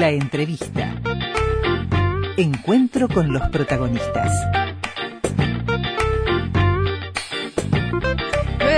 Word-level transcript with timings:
La 0.00 0.08
entrevista. 0.08 0.98
Encuentro 2.38 3.06
con 3.06 3.34
los 3.34 3.46
protagonistas. 3.50 4.32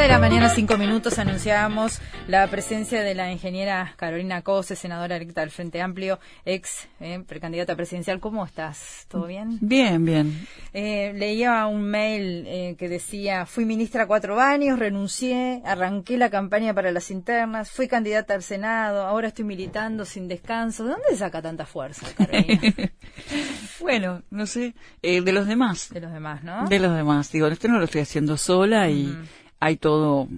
De 0.03 0.09
la 0.09 0.19
mañana, 0.19 0.49
cinco 0.49 0.77
minutos, 0.79 1.21
anunciábamos 1.21 2.01
la 2.27 2.45
presencia 2.49 3.03
de 3.03 3.15
la 3.15 3.31
ingeniera 3.31 3.95
Carolina 3.97 4.43
Cose, 4.43 4.75
senadora 4.75 5.15
electa 5.15 5.43
del 5.43 5.53
Frente 5.53 5.81
Amplio, 5.81 6.19
ex 6.45 6.89
eh, 6.99 7.23
precandidata 7.25 7.77
presidencial. 7.77 8.19
¿Cómo 8.19 8.45
estás? 8.45 9.07
¿Todo 9.09 9.29
bien? 9.29 9.59
Bien, 9.61 10.05
bien. 10.05 10.49
Eh, 10.73 11.13
leía 11.15 11.67
un 11.67 11.83
mail 11.83 12.45
eh, 12.49 12.75
que 12.77 12.89
decía, 12.89 13.47
fui 13.47 13.65
ministra 13.65 14.09
cuatro 14.09 14.41
años, 14.41 14.81
renuncié, 14.81 15.63
arranqué 15.65 16.19
la 16.19 16.31
campaña 16.31 16.75
para 16.75 16.91
las 16.91 17.13
internas, 17.13 17.71
fui 17.71 17.87
candidata 17.87 18.35
al 18.35 18.43
Senado, 18.43 19.07
ahora 19.07 19.29
estoy 19.29 19.45
militando 19.45 20.05
sin 20.05 20.27
descanso. 20.27 20.85
¿De 20.85 20.91
dónde 20.91 21.17
saca 21.17 21.41
tanta 21.41 21.65
fuerza, 21.65 22.09
Carolina? 22.17 22.61
bueno, 23.81 24.23
no 24.31 24.47
sé, 24.47 24.75
eh, 25.01 25.21
de 25.21 25.33
los 25.33 25.47
demás. 25.47 25.91
de 25.91 26.01
los 26.01 26.13
demás, 26.13 26.43
¿no? 26.43 26.67
De 26.67 26.81
los 26.81 26.93
demás. 26.93 27.31
Digo, 27.31 27.47
esto 27.47 27.69
no 27.69 27.79
lo 27.79 27.85
estoy 27.85 28.01
haciendo 28.01 28.37
sola 28.37 28.91
y 28.91 29.17
hay 29.65 29.77
todo 29.77 30.29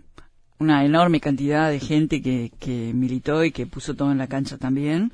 una 0.58 0.84
enorme 0.84 1.18
cantidad 1.20 1.70
de 1.70 1.80
gente 1.80 2.20
que, 2.20 2.52
que 2.60 2.92
militó 2.94 3.42
y 3.42 3.52
que 3.52 3.66
puso 3.66 3.94
todo 3.94 4.12
en 4.12 4.18
la 4.18 4.26
cancha 4.28 4.58
también. 4.58 5.12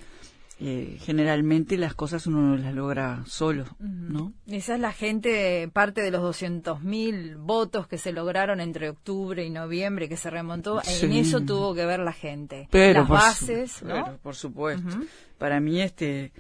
Eh, 0.63 0.99
generalmente 1.01 1.79
las 1.79 1.95
cosas 1.95 2.27
uno 2.27 2.41
no 2.43 2.57
las 2.57 2.75
logra 2.75 3.23
solo, 3.27 3.65
¿no? 3.79 4.33
Esa 4.47 4.75
es 4.75 4.81
la 4.81 4.93
gente, 4.93 5.71
parte 5.73 6.03
de 6.03 6.11
los 6.11 6.23
200.000 6.23 7.37
votos 7.39 7.87
que 7.87 7.97
se 7.99 8.13
lograron 8.13 8.61
entre 8.61 8.91
octubre 8.91 9.43
y 9.45 9.49
noviembre, 9.49 10.09
que 10.09 10.19
se 10.19 10.29
remontó, 10.29 10.83
en 11.03 11.13
eso 11.13 11.41
tuvo 11.41 11.73
que 11.75 11.87
ver 11.87 12.01
la 12.01 12.13
gente. 12.13 12.69
Pero 12.73 13.01
Las 13.01 13.09
por 13.09 13.19
su- 13.19 13.25
bases, 13.47 13.83
¿no? 13.85 14.05
pero 14.05 14.19
por 14.19 14.35
supuesto. 14.35 14.99
Para 15.39 15.61
mí 15.61 15.81
este 15.81 16.33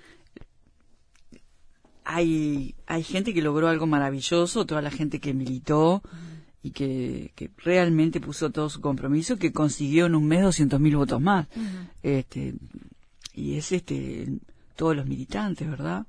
hay 2.04 2.74
hay 2.86 3.02
gente 3.02 3.32
que 3.32 3.42
logró 3.42 3.68
algo 3.68 3.86
maravilloso, 3.86 4.66
toda 4.66 4.82
la 4.82 4.90
gente 4.90 5.20
que 5.20 5.32
militó 5.34 6.02
y 6.62 6.72
que, 6.72 7.32
que 7.34 7.50
realmente 7.58 8.20
puso 8.20 8.50
todo 8.50 8.68
su 8.68 8.80
compromiso, 8.80 9.36
que 9.36 9.52
consiguió 9.52 10.06
en 10.06 10.14
un 10.14 10.26
mes 10.26 10.42
200.000 10.42 10.96
votos 10.96 11.20
más. 11.20 11.46
Este 12.02 12.54
y 13.34 13.56
es 13.56 13.72
este 13.72 14.28
todos 14.76 14.96
los 14.96 15.06
militantes, 15.06 15.68
¿verdad? 15.68 16.06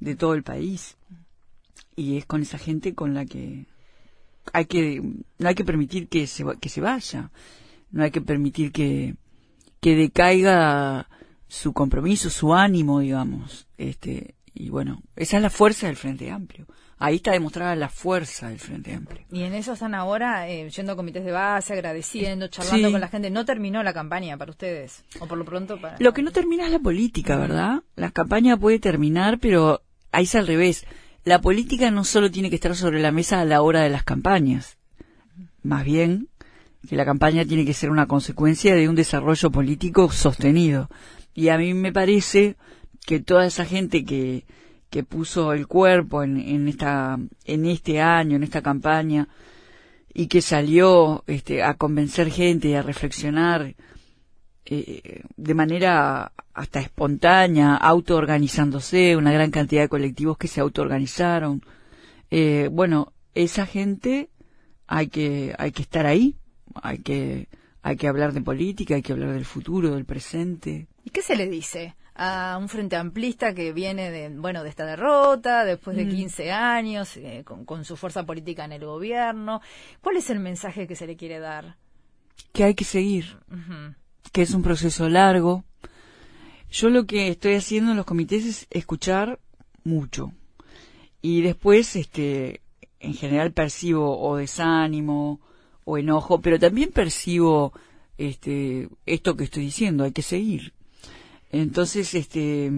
De 0.00 0.14
todo 0.14 0.34
el 0.34 0.42
país. 0.42 0.96
Y 1.96 2.16
es 2.16 2.24
con 2.24 2.42
esa 2.42 2.58
gente 2.58 2.94
con 2.94 3.14
la 3.14 3.26
que 3.26 3.66
hay 4.52 4.64
que 4.64 5.02
no 5.38 5.48
hay 5.48 5.54
que 5.54 5.64
permitir 5.64 6.08
que 6.08 6.26
se 6.26 6.44
que 6.60 6.68
se 6.68 6.80
vaya. 6.80 7.30
No 7.90 8.02
hay 8.02 8.10
que 8.10 8.22
permitir 8.22 8.72
que 8.72 9.16
que 9.80 9.96
decaiga 9.96 11.08
su 11.48 11.72
compromiso, 11.72 12.30
su 12.30 12.54
ánimo, 12.54 13.00
digamos. 13.00 13.66
Este, 13.76 14.36
y 14.54 14.70
bueno, 14.70 15.02
esa 15.16 15.36
es 15.36 15.42
la 15.42 15.50
fuerza 15.50 15.86
del 15.86 15.96
Frente 15.96 16.30
Amplio. 16.30 16.66
Ahí 17.04 17.16
está 17.16 17.32
demostrada 17.32 17.74
la 17.74 17.88
fuerza 17.88 18.48
del 18.48 18.60
Frente 18.60 18.94
Amplio. 18.94 19.24
Y 19.32 19.42
en 19.42 19.54
eso 19.54 19.72
están 19.72 19.92
ahora 19.92 20.48
eh, 20.48 20.70
yendo 20.70 20.92
a 20.92 20.96
comités 20.96 21.24
de 21.24 21.32
base, 21.32 21.72
agradeciendo, 21.72 22.46
charlando 22.46 22.86
Sí. 22.86 22.92
con 22.92 23.00
la 23.00 23.08
gente. 23.08 23.28
No 23.28 23.44
terminó 23.44 23.82
la 23.82 23.92
campaña 23.92 24.36
para 24.36 24.52
ustedes, 24.52 25.02
o 25.18 25.26
por 25.26 25.36
lo 25.36 25.44
pronto 25.44 25.80
para... 25.80 25.96
Lo 25.98 26.12
que 26.12 26.22
no 26.22 26.30
termina 26.30 26.64
es 26.66 26.70
la 26.70 26.78
política, 26.78 27.36
¿verdad? 27.36 27.82
La 27.96 28.12
campaña 28.12 28.56
puede 28.56 28.78
terminar, 28.78 29.40
pero 29.40 29.82
ahí 30.12 30.22
es 30.24 30.34
al 30.36 30.46
revés. 30.46 30.86
La 31.24 31.40
política 31.40 31.90
no 31.90 32.04
solo 32.04 32.30
tiene 32.30 32.50
que 32.50 32.56
estar 32.56 32.76
sobre 32.76 33.00
la 33.00 33.10
mesa 33.10 33.40
a 33.40 33.44
la 33.44 33.62
hora 33.62 33.80
de 33.80 33.90
las 33.90 34.04
campañas. 34.04 34.76
Más 35.64 35.84
bien, 35.84 36.28
que 36.88 36.94
la 36.94 37.04
campaña 37.04 37.44
tiene 37.44 37.64
que 37.64 37.74
ser 37.74 37.90
una 37.90 38.06
consecuencia 38.06 38.76
de 38.76 38.88
un 38.88 38.94
desarrollo 38.94 39.50
político 39.50 40.08
sostenido. 40.12 40.88
Y 41.34 41.48
a 41.48 41.58
mí 41.58 41.74
me 41.74 41.92
parece 41.92 42.54
que 43.04 43.18
toda 43.18 43.44
esa 43.46 43.64
gente 43.64 44.04
que, 44.04 44.44
que 44.92 45.04
puso 45.04 45.54
el 45.54 45.66
cuerpo 45.66 46.22
en, 46.22 46.36
en 46.38 46.68
esta, 46.68 47.18
en 47.46 47.64
este 47.64 48.02
año, 48.02 48.36
en 48.36 48.42
esta 48.42 48.60
campaña, 48.60 49.26
y 50.12 50.26
que 50.26 50.42
salió 50.42 51.24
este, 51.26 51.62
a 51.62 51.72
convencer 51.78 52.30
gente 52.30 52.68
y 52.68 52.74
a 52.74 52.82
reflexionar 52.82 53.74
eh, 54.66 55.22
de 55.34 55.54
manera 55.54 56.32
hasta 56.52 56.80
espontánea, 56.80 57.74
autoorganizándose, 57.74 59.16
una 59.16 59.32
gran 59.32 59.50
cantidad 59.50 59.80
de 59.80 59.88
colectivos 59.88 60.36
que 60.36 60.46
se 60.46 60.60
autoorganizaron. 60.60 61.62
Eh, 62.30 62.68
bueno, 62.70 63.14
esa 63.34 63.64
gente 63.64 64.28
hay 64.86 65.06
que, 65.06 65.54
hay 65.56 65.72
que 65.72 65.80
estar 65.80 66.04
ahí, 66.04 66.36
hay 66.74 66.98
que, 66.98 67.48
hay 67.80 67.96
que 67.96 68.08
hablar 68.08 68.34
de 68.34 68.42
política, 68.42 68.96
hay 68.96 69.02
que 69.02 69.14
hablar 69.14 69.32
del 69.32 69.46
futuro, 69.46 69.94
del 69.94 70.04
presente. 70.04 70.86
¿Y 71.02 71.08
qué 71.08 71.22
se 71.22 71.34
le 71.34 71.48
dice 71.48 71.96
a 72.24 72.56
un 72.58 72.68
frente 72.68 72.94
amplista 72.96 73.54
que 73.54 73.72
viene 73.72 74.10
de, 74.10 74.28
bueno, 74.28 74.62
de 74.62 74.68
esta 74.68 74.86
derrota, 74.86 75.64
después 75.64 75.96
Mm. 75.96 76.00
de 76.00 76.08
15 76.08 76.52
años, 76.52 77.16
eh, 77.16 77.42
con, 77.44 77.64
con 77.64 77.84
su 77.84 77.96
fuerza 77.96 78.24
política 78.24 78.64
en 78.64 78.72
el 78.72 78.84
gobierno? 78.84 79.60
¿Cuál 80.00 80.16
es 80.18 80.30
el 80.30 80.38
mensaje 80.38 80.86
que 80.86 80.94
se 80.94 81.06
le 81.06 81.16
quiere 81.16 81.38
dar? 81.40 81.76
Que 82.52 82.64
hay 82.64 82.74
que 82.74 82.84
seguir, 82.84 83.24
que 84.32 84.42
es 84.42 84.52
un 84.54 84.62
proceso 84.62 85.08
largo. 85.08 85.64
Yo 86.70 86.90
lo 86.90 87.06
que 87.06 87.28
estoy 87.28 87.54
haciendo 87.54 87.90
en 87.90 87.96
los 87.96 88.06
comités 88.06 88.44
es 88.44 88.66
escuchar 88.70 89.38
mucho. 89.84 90.32
Y 91.20 91.42
después, 91.42 91.96
este, 91.96 92.60
en 93.00 93.14
general 93.14 93.52
percibo 93.52 94.18
o 94.20 94.36
desánimo 94.36 95.40
o 95.84 95.98
enojo, 95.98 96.40
pero 96.40 96.58
también 96.58 96.90
percibo 96.92 97.72
este, 98.16 98.88
esto 99.06 99.36
que 99.36 99.44
estoy 99.44 99.64
diciendo, 99.64 100.04
hay 100.04 100.12
que 100.12 100.22
seguir. 100.22 100.72
Entonces, 101.52 102.14
este, 102.14 102.72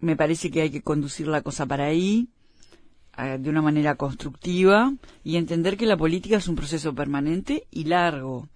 me 0.00 0.16
parece 0.16 0.50
que 0.50 0.62
hay 0.62 0.70
que 0.70 0.82
conducir 0.82 1.26
la 1.26 1.42
cosa 1.42 1.66
para 1.66 1.86
ahí, 1.86 2.28
eh, 3.18 3.36
de 3.38 3.50
una 3.50 3.62
manera 3.62 3.96
constructiva, 3.96 4.94
y 5.24 5.36
entender 5.36 5.76
que 5.76 5.86
la 5.86 5.96
política 5.96 6.36
es 6.36 6.48
un 6.48 6.54
proceso 6.54 6.94
permanente 6.94 7.66
y 7.70 7.84
largo. 7.84 8.48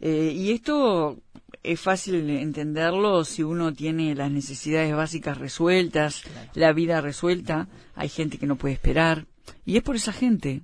Eh, 0.00 0.32
y 0.34 0.52
esto 0.52 1.18
es 1.62 1.80
fácil 1.80 2.30
entenderlo 2.30 3.24
si 3.24 3.42
uno 3.42 3.72
tiene 3.74 4.14
las 4.14 4.30
necesidades 4.30 4.94
básicas 4.94 5.36
resueltas, 5.36 6.22
la 6.54 6.72
vida 6.72 7.00
resuelta. 7.00 7.68
Hay 7.94 8.08
gente 8.08 8.38
que 8.38 8.46
no 8.46 8.56
puede 8.56 8.74
esperar. 8.74 9.26
Y 9.66 9.76
es 9.76 9.82
por 9.82 9.96
esa 9.96 10.12
gente, 10.12 10.62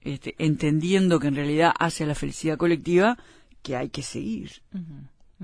este, 0.00 0.36
entendiendo 0.38 1.18
que 1.18 1.26
en 1.26 1.34
realidad 1.34 1.72
hacia 1.78 2.06
la 2.06 2.14
felicidad 2.14 2.56
colectiva, 2.56 3.18
que 3.62 3.76
hay 3.76 3.88
que 3.90 4.02
seguir. 4.02 4.62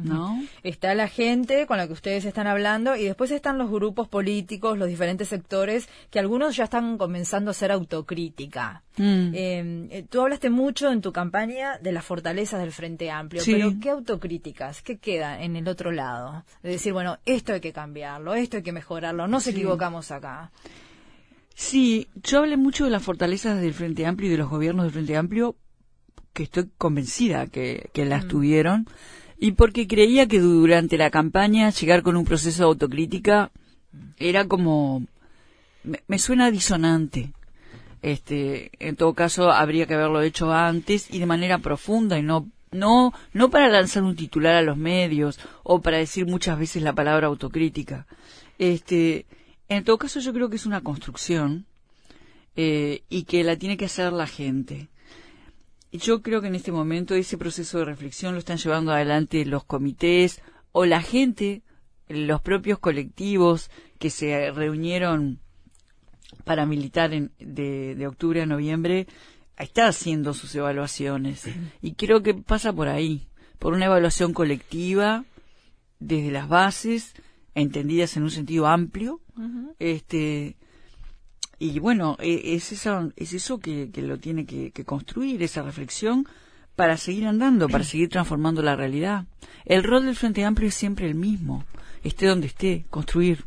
¿No? 0.05 0.43
Está 0.63 0.95
la 0.95 1.09
gente 1.09 1.67
con 1.67 1.77
la 1.77 1.87
que 1.87 1.93
ustedes 1.93 2.25
están 2.25 2.47
hablando 2.47 2.95
y 2.97 3.05
después 3.05 3.31
están 3.31 3.59
los 3.59 3.71
grupos 3.71 4.09
políticos, 4.09 4.79
los 4.79 4.89
diferentes 4.89 5.29
sectores, 5.29 5.89
que 6.11 6.19
algunos 6.19 6.57
ya 6.57 6.65
están 6.65 6.99
comenzando 6.99 7.51
a 7.51 7.53
hacer 7.53 7.73
autocrítica. 7.73 8.83
Mm. 8.97 9.35
Eh, 9.35 9.89
eh, 9.91 10.07
tú 10.09 10.21
hablaste 10.21 10.51
mucho 10.51 10.91
en 10.91 11.01
tu 11.01 11.13
campaña 11.13 11.79
de 11.79 11.93
las 11.93 12.05
fortalezas 12.05 12.61
del 12.61 12.73
Frente 12.73 13.11
Amplio, 13.11 13.43
Sí. 13.43 13.53
pero 13.53 13.73
¿qué 13.81 13.91
autocríticas? 13.91 14.83
¿Qué 14.83 14.99
queda 14.99 15.43
en 15.43 15.57
el 15.57 15.69
otro 15.69 15.91
lado? 15.93 16.45
De 16.63 16.71
decir, 16.71 16.93
bueno, 16.93 17.19
esto 17.25 17.53
hay 17.53 17.61
que 17.61 17.73
cambiarlo, 17.73 18.35
esto 18.35 18.59
hay 18.59 18.63
que 18.63 18.73
mejorarlo, 18.73 19.27
no 19.29 19.41
se 19.41 19.51
equivocamos 19.51 20.11
acá. 20.11 20.51
Sí, 21.55 22.09
yo 22.23 22.39
hablé 22.39 22.57
mucho 22.57 22.85
de 22.85 22.91
las 22.91 23.03
fortalezas 23.03 23.61
del 23.61 23.75
Frente 23.75 24.07
Amplio 24.07 24.29
y 24.29 24.33
de 24.33 24.39
los 24.39 24.49
gobiernos 24.49 24.85
del 24.85 24.93
Frente 24.93 25.17
Amplio, 25.17 25.57
que 26.33 26.45
estoy 26.45 26.71
convencida 26.79 27.49
que, 27.49 27.91
que 27.93 28.05
las 28.05 28.29
tuvieron, 28.29 28.87
y 29.39 29.53
porque 29.53 29.87
creía 29.87 30.27
que 30.27 30.41
durante 30.41 30.99
la 30.99 31.11
campaña 31.11 31.71
llegar 31.71 32.03
con 32.03 32.17
un 32.17 32.25
proceso 32.25 32.63
de 32.63 32.67
autocrítica 32.67 33.51
era 34.19 34.47
como... 34.47 35.05
me, 36.07 36.19
suena 36.19 36.51
disonante. 36.51 37.33
Este, 38.03 38.71
en 38.79 38.97
todo 38.97 39.15
caso, 39.15 39.51
habría 39.51 39.87
que 39.87 39.95
haberlo 39.95 40.23
hecho 40.23 40.53
antes 40.53 41.13
y 41.13 41.19
de 41.19 41.27
manera 41.27 41.59
profunda 41.59 42.19
y 42.19 42.23
no 42.23 42.49
no 42.71 43.15
no 43.33 43.49
para 43.49 43.69
lanzar 43.69 44.03
un 44.03 44.15
titular 44.15 44.55
a 44.55 44.63
los 44.63 44.77
medios 44.77 45.41
o 45.63 45.81
para 45.81 45.97
decir 45.97 46.27
muchas 46.27 46.59
veces 46.59 46.83
la 46.83 46.93
palabra 46.93 47.29
autocrítica. 47.29 48.07
Este, 48.59 49.27
en 49.69 49.85
todo 49.85 49.99
caso, 49.99 50.21
yo 50.21 50.33
creo 50.33 50.51
que 50.51 50.57
es 50.57 50.67
una 50.67 50.83
construcción 50.83 51.65
eh, 52.57 53.03
y 53.09 53.23
que 53.25 53.45
la 53.45 53.57
tiene 53.57 53.77
que 53.77 53.87
hacer 53.87 54.13
la 54.13 54.27
gente. 54.27 54.89
Y 55.91 55.99
Yo 55.99 56.21
creo 56.23 56.41
que 56.41 56.49
en 56.49 56.55
este 56.55 56.73
momento 56.73 57.15
ese 57.15 57.39
proceso 57.39 57.79
de 57.79 57.85
reflexión 57.87 58.33
lo 58.35 58.39
están 58.39 58.59
llevando 58.59 58.93
adelante 58.93 59.45
los 59.47 59.65
comités 59.65 60.43
o 60.73 60.85
la 60.85 61.01
gente, 61.01 61.63
los 62.09 62.41
propios 62.43 62.79
colectivos 62.79 63.71
que 63.99 64.11
se 64.11 64.51
reunieron 64.51 65.41
para 66.45 66.67
militar 66.67 67.13
en- 67.15 67.33
de, 67.39 67.95
de 67.95 68.07
octubre 68.07 68.43
a 68.43 68.47
noviembre, 68.47 69.07
está 69.57 69.89
haciendo 69.89 70.35
sus 70.35 70.55
evaluaciones. 70.55 71.45
Y 71.83 71.95
creo 71.95 72.23
que 72.23 72.35
pasa 72.35 72.73
por 72.73 72.89
ahí, 72.89 73.29
por 73.59 73.73
una 73.73 73.87
evaluación 73.87 74.33
colectiva 74.35 75.25
desde 75.99 76.31
las 76.31 76.49
bases, 76.49 77.15
entendidas 77.55 78.17
en 78.17 78.23
un 78.25 78.31
sentido 78.31 78.67
amplio, 78.67 79.21
este 79.79 80.57
y 81.59 81.79
bueno, 81.79 82.17
e- 82.21 82.55
es 82.55 82.73
eso, 82.73 83.13
es 83.17 83.33
eso 83.33 83.59
que, 83.59 83.91
que 83.91 84.03
lo 84.03 84.19
tiene 84.19 84.47
que, 84.47 84.71
que 84.71 84.85
construir, 84.85 85.43
esa 85.43 85.63
reflexión, 85.63 86.27
para 86.77 86.97
seguir 86.97 87.27
andando, 87.27 87.69
para 87.69 87.85
seguir 87.85 88.09
transformando 88.09 88.63
la 88.63 88.77
realidad. 88.77 89.27
El 89.65 89.83
rol 89.83 90.07
del 90.07 90.17
Frente 90.17 90.45
Amplio 90.45 90.69
es 90.69 90.75
siempre 90.75 91.07
el 91.07 91.15
mismo, 91.15 91.65
esté 92.03 92.27
donde 92.27 92.47
esté, 92.47 92.85
construir. 92.91 93.45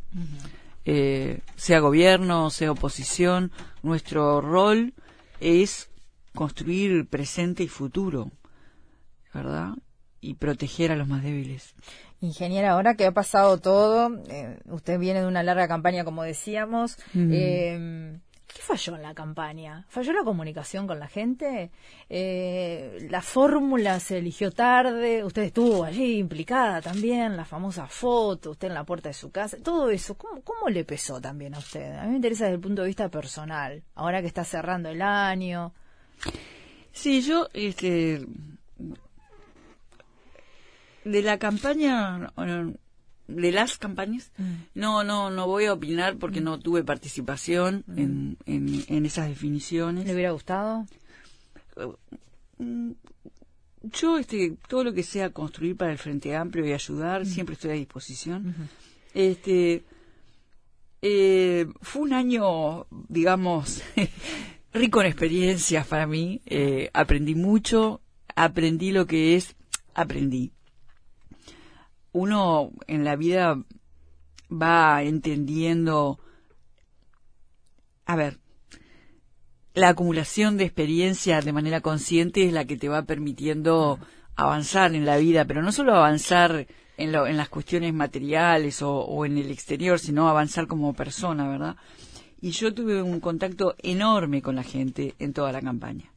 Eh, 0.84 1.42
sea 1.56 1.80
gobierno, 1.80 2.50
sea 2.50 2.72
oposición, 2.72 3.52
nuestro 3.84 4.42
rol 4.42 4.94
es 5.40 5.90
construir 6.34 7.08
presente 7.08 7.64
y 7.64 7.68
futuro, 7.68 8.32
¿verdad? 9.34 9.76
Y 10.22 10.36
proteger 10.36 10.92
a 10.92 10.96
los 10.96 11.08
más 11.08 11.24
débiles. 11.24 11.76
Ingeniera, 12.22 12.72
ahora 12.72 12.96
que 12.96 13.06
ha 13.06 13.12
pasado 13.12 13.58
todo, 13.58 14.16
eh, 14.30 14.60
usted 14.66 15.00
viene 15.00 15.22
de 15.22 15.28
una 15.28 15.44
larga 15.44 15.68
campaña, 15.68 16.04
como 16.04 16.24
decíamos, 16.24 16.98
eh, 17.16 18.20
¿Qué 18.54 18.62
falló 18.62 18.96
en 18.96 19.02
la 19.02 19.14
campaña? 19.14 19.86
¿Falló 19.88 20.12
la 20.12 20.24
comunicación 20.24 20.86
con 20.86 21.00
la 21.00 21.08
gente? 21.08 21.72
Eh, 22.10 23.08
¿La 23.10 23.22
fórmula 23.22 24.00
se 24.00 24.18
eligió 24.18 24.52
tarde? 24.52 25.24
Usted 25.24 25.44
estuvo 25.44 25.86
allí 25.86 26.18
implicada 26.18 26.82
también, 26.82 27.38
la 27.38 27.46
famosa 27.46 27.88
foto, 27.88 28.52
usted 28.52 28.68
en 28.68 28.74
la 28.74 28.84
puerta 28.84 29.10
de 29.10 29.14
su 29.14 29.32
casa, 29.32 29.58
todo 29.64 29.90
eso, 29.90 30.16
¿cómo, 30.16 30.42
cómo 30.42 30.70
le 30.70 30.84
pesó 30.84 31.22
también 31.22 31.56
a 31.56 31.60
usted? 31.60 31.98
A 31.98 32.04
mí 32.04 32.10
me 32.10 32.16
interesa 32.18 32.46
desde 32.46 32.56
el 32.56 32.62
punto 32.62 32.82
de 32.82 32.88
vista 32.88 33.10
personal, 33.10 33.84
ahora 33.96 34.22
que 34.22 34.28
está 34.28 34.44
cerrando 34.44 34.90
el 34.90 35.02
año. 35.02 35.74
Sí, 36.92 37.22
yo, 37.22 37.48
este, 37.54 38.26
de 41.04 41.22
la 41.22 41.38
campaña, 41.40 42.32
de 43.28 43.52
las 43.52 43.78
campañas, 43.78 44.32
mm. 44.38 44.54
no, 44.76 45.04
no, 45.04 45.30
no 45.30 45.48
voy 45.48 45.66
a 45.66 45.74
opinar 45.74 46.18
porque 46.18 46.42
mm. 46.42 46.44
no 46.44 46.60
tuve 46.60 46.84
participación 46.84 47.84
mm. 47.88 48.00
en, 48.00 48.38
en, 48.88 49.06
esas 49.06 49.28
definiciones. 49.28 50.06
¿Le 50.06 50.14
hubiera 50.14 50.32
gustado? 50.32 50.86
Yo, 53.84 54.18
este, 54.20 54.58
todo 54.68 54.84
lo 54.84 54.94
que 54.94 55.04
sea 55.04 55.32
construir 55.32 55.76
para 55.76 55.92
el 55.92 55.98
Frente 55.98 56.36
Amplio 56.36 56.66
y 56.66 56.74
ayudar, 56.74 57.26
siempre 57.26 57.54
estoy 57.54 57.72
a 57.72 57.74
disposición. 57.74 58.56
Este, 59.14 59.84
eh, 61.02 61.68
fue 61.82 62.04
un 62.04 62.14
año, 62.14 62.86
digamos, 63.10 63.82
rico 64.74 65.02
en 65.02 65.08
experiencias 65.08 65.88
para 65.88 66.06
mí. 66.06 66.42
Eh, 66.46 66.92
aprendí 66.94 67.34
mucho, 67.34 68.02
aprendí 68.36 68.92
lo 68.92 69.08
que 69.08 69.36
es, 69.36 69.56
aprendí 69.96 70.52
uno 72.12 72.72
en 72.88 73.04
la 73.04 73.16
vida 73.16 73.58
va 74.52 75.04
entendiendo, 75.04 76.20
a 78.06 78.16
ver, 78.16 78.40
la 79.74 79.90
acumulación 79.90 80.58
de 80.58 80.66
experiencia 80.66 81.42
de 81.42 81.54
manera 81.54 81.82
consciente 81.82 82.46
es 82.46 82.54
la 82.54 82.66
que 82.66 82.78
te 82.78 82.90
va 82.90 83.04
permitiendo 83.04 84.00
avanzar 84.36 84.94
en 84.94 85.06
la 85.06 85.18
vida, 85.18 85.46
pero 85.46 85.62
no 85.62 85.72
solo 85.72 85.96
avanzar 85.96 86.68
en, 86.98 87.12
lo, 87.12 87.28
las 87.28 87.50
cuestiones 87.50 87.94
materiales 87.94 88.82
o, 88.82 89.26
en 89.26 89.38
el 89.38 89.52
exterior, 89.52 90.00
sino 90.00 90.28
avanzar 90.28 90.68
como 90.68 90.94
persona, 90.94 91.48
¿verdad? 91.48 91.76
Y 92.42 92.52
yo 92.52 92.74
tuve 92.74 93.02
un 93.02 93.20
contacto 93.20 93.76
enorme 93.82 94.42
con 94.42 94.56
la 94.56 94.64
gente 94.64 95.16
en 95.20 95.32
toda 95.32 95.52
la 95.52 95.62
campaña. 95.62 96.12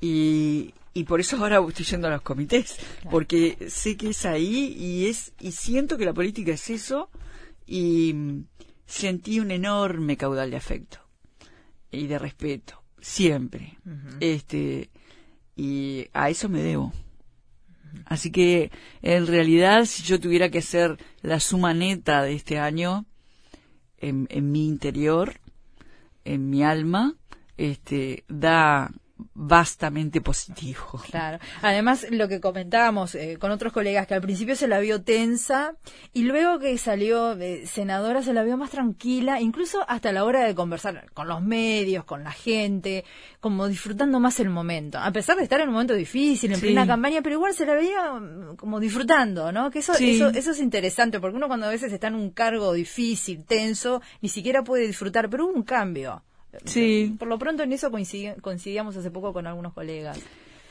Y, 0.00 0.72
y 0.92 1.04
por 1.04 1.20
eso 1.20 1.36
ahora 1.36 1.60
estoy 1.68 1.84
yendo 1.84 2.08
a 2.08 2.10
los 2.10 2.22
comités, 2.22 2.76
porque 3.10 3.56
sé 3.68 3.96
que 3.96 4.10
es 4.10 4.26
ahí 4.26 4.74
y 4.76 5.06
es 5.06 5.32
y 5.40 5.52
siento 5.52 5.96
que 5.96 6.04
la 6.04 6.12
política 6.12 6.52
es 6.52 6.68
eso 6.70 7.10
y 7.66 8.12
mm, 8.12 8.44
sentí 8.86 9.38
un 9.38 9.50
enorme 9.50 10.16
caudal 10.16 10.50
de 10.50 10.56
afecto 10.56 10.98
y 11.90 12.06
de 12.06 12.18
respeto 12.18 12.82
siempre. 13.00 13.78
Este 14.18 14.90
y 15.56 16.06
a 16.12 16.28
eso 16.30 16.48
me 16.48 16.62
debo. 16.62 16.92
Así 18.04 18.30
que 18.30 18.70
en 19.02 19.26
realidad 19.26 19.84
si 19.84 20.02
yo 20.02 20.18
tuviera 20.18 20.50
que 20.50 20.58
hacer 20.58 20.98
la 21.22 21.38
suma 21.40 21.74
neta 21.74 22.22
de 22.22 22.34
este 22.34 22.58
año 22.58 23.06
en, 23.98 24.26
en 24.30 24.50
mi 24.50 24.66
interior, 24.66 25.40
en 26.24 26.50
mi 26.50 26.64
alma, 26.64 27.16
este 27.56 28.24
da 28.28 28.90
vastamente 29.34 30.20
positivo. 30.20 31.00
Claro. 31.10 31.38
Además, 31.62 32.06
lo 32.10 32.28
que 32.28 32.40
comentábamos 32.40 33.14
eh, 33.14 33.36
con 33.38 33.50
otros 33.50 33.72
colegas, 33.72 34.06
que 34.06 34.14
al 34.14 34.20
principio 34.20 34.56
se 34.56 34.68
la 34.68 34.78
vio 34.80 35.02
tensa 35.02 35.74
y 36.12 36.22
luego 36.22 36.58
que 36.58 36.76
salió 36.78 37.34
de 37.36 37.66
senadora 37.66 38.22
se 38.22 38.32
la 38.32 38.42
vio 38.42 38.56
más 38.56 38.70
tranquila, 38.70 39.40
incluso 39.40 39.84
hasta 39.88 40.12
la 40.12 40.24
hora 40.24 40.44
de 40.44 40.54
conversar 40.54 41.10
con 41.12 41.28
los 41.28 41.42
medios, 41.42 42.04
con 42.04 42.24
la 42.24 42.32
gente, 42.32 43.04
como 43.40 43.68
disfrutando 43.68 44.20
más 44.20 44.40
el 44.40 44.50
momento. 44.50 44.98
A 44.98 45.10
pesar 45.12 45.36
de 45.36 45.42
estar 45.42 45.60
en 45.60 45.68
un 45.68 45.74
momento 45.74 45.94
difícil, 45.94 46.52
en 46.52 46.60
plena 46.60 46.86
campaña, 46.86 47.22
pero 47.22 47.36
igual 47.36 47.54
se 47.54 47.66
la 47.66 47.74
veía 47.74 48.12
mm, 48.12 48.56
como 48.56 48.80
disfrutando, 48.80 49.52
¿no? 49.52 49.70
Que 49.70 49.80
eso, 49.80 49.92
eso, 49.94 50.28
eso 50.28 50.50
es 50.50 50.60
interesante, 50.60 51.20
porque 51.20 51.36
uno 51.36 51.48
cuando 51.48 51.66
a 51.66 51.70
veces 51.70 51.92
está 51.92 52.08
en 52.08 52.14
un 52.14 52.30
cargo 52.30 52.72
difícil, 52.72 53.44
tenso, 53.44 54.02
ni 54.20 54.28
siquiera 54.28 54.62
puede 54.62 54.86
disfrutar, 54.86 55.28
pero 55.28 55.46
hubo 55.46 55.54
un 55.54 55.62
cambio. 55.62 56.22
Sí. 56.64 57.14
Por 57.18 57.28
lo 57.28 57.38
pronto 57.38 57.62
en 57.62 57.72
eso 57.72 57.90
coincidíamos 57.90 58.96
hace 58.96 59.10
poco 59.10 59.32
con 59.32 59.46
algunos 59.46 59.72
colegas. 59.72 60.20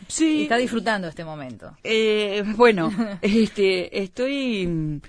Sí. 0.07 0.43
está 0.43 0.57
disfrutando 0.57 1.07
este 1.07 1.25
momento. 1.25 1.75
Eh, 1.83 2.43
bueno, 2.55 2.91
este, 3.21 4.01
estoy, 4.01 5.01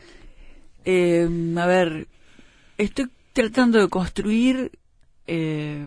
eh, 0.85 1.55
a 1.57 1.67
ver, 1.67 2.09
estoy 2.77 3.09
tratando 3.33 3.79
de 3.79 3.89
construir 3.89 4.73
eh, 5.27 5.87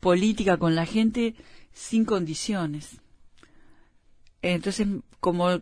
política 0.00 0.56
con 0.56 0.74
la 0.74 0.86
gente 0.86 1.34
sin 1.72 2.04
condiciones. 2.04 3.00
Entonces, 4.40 4.86
como 5.20 5.60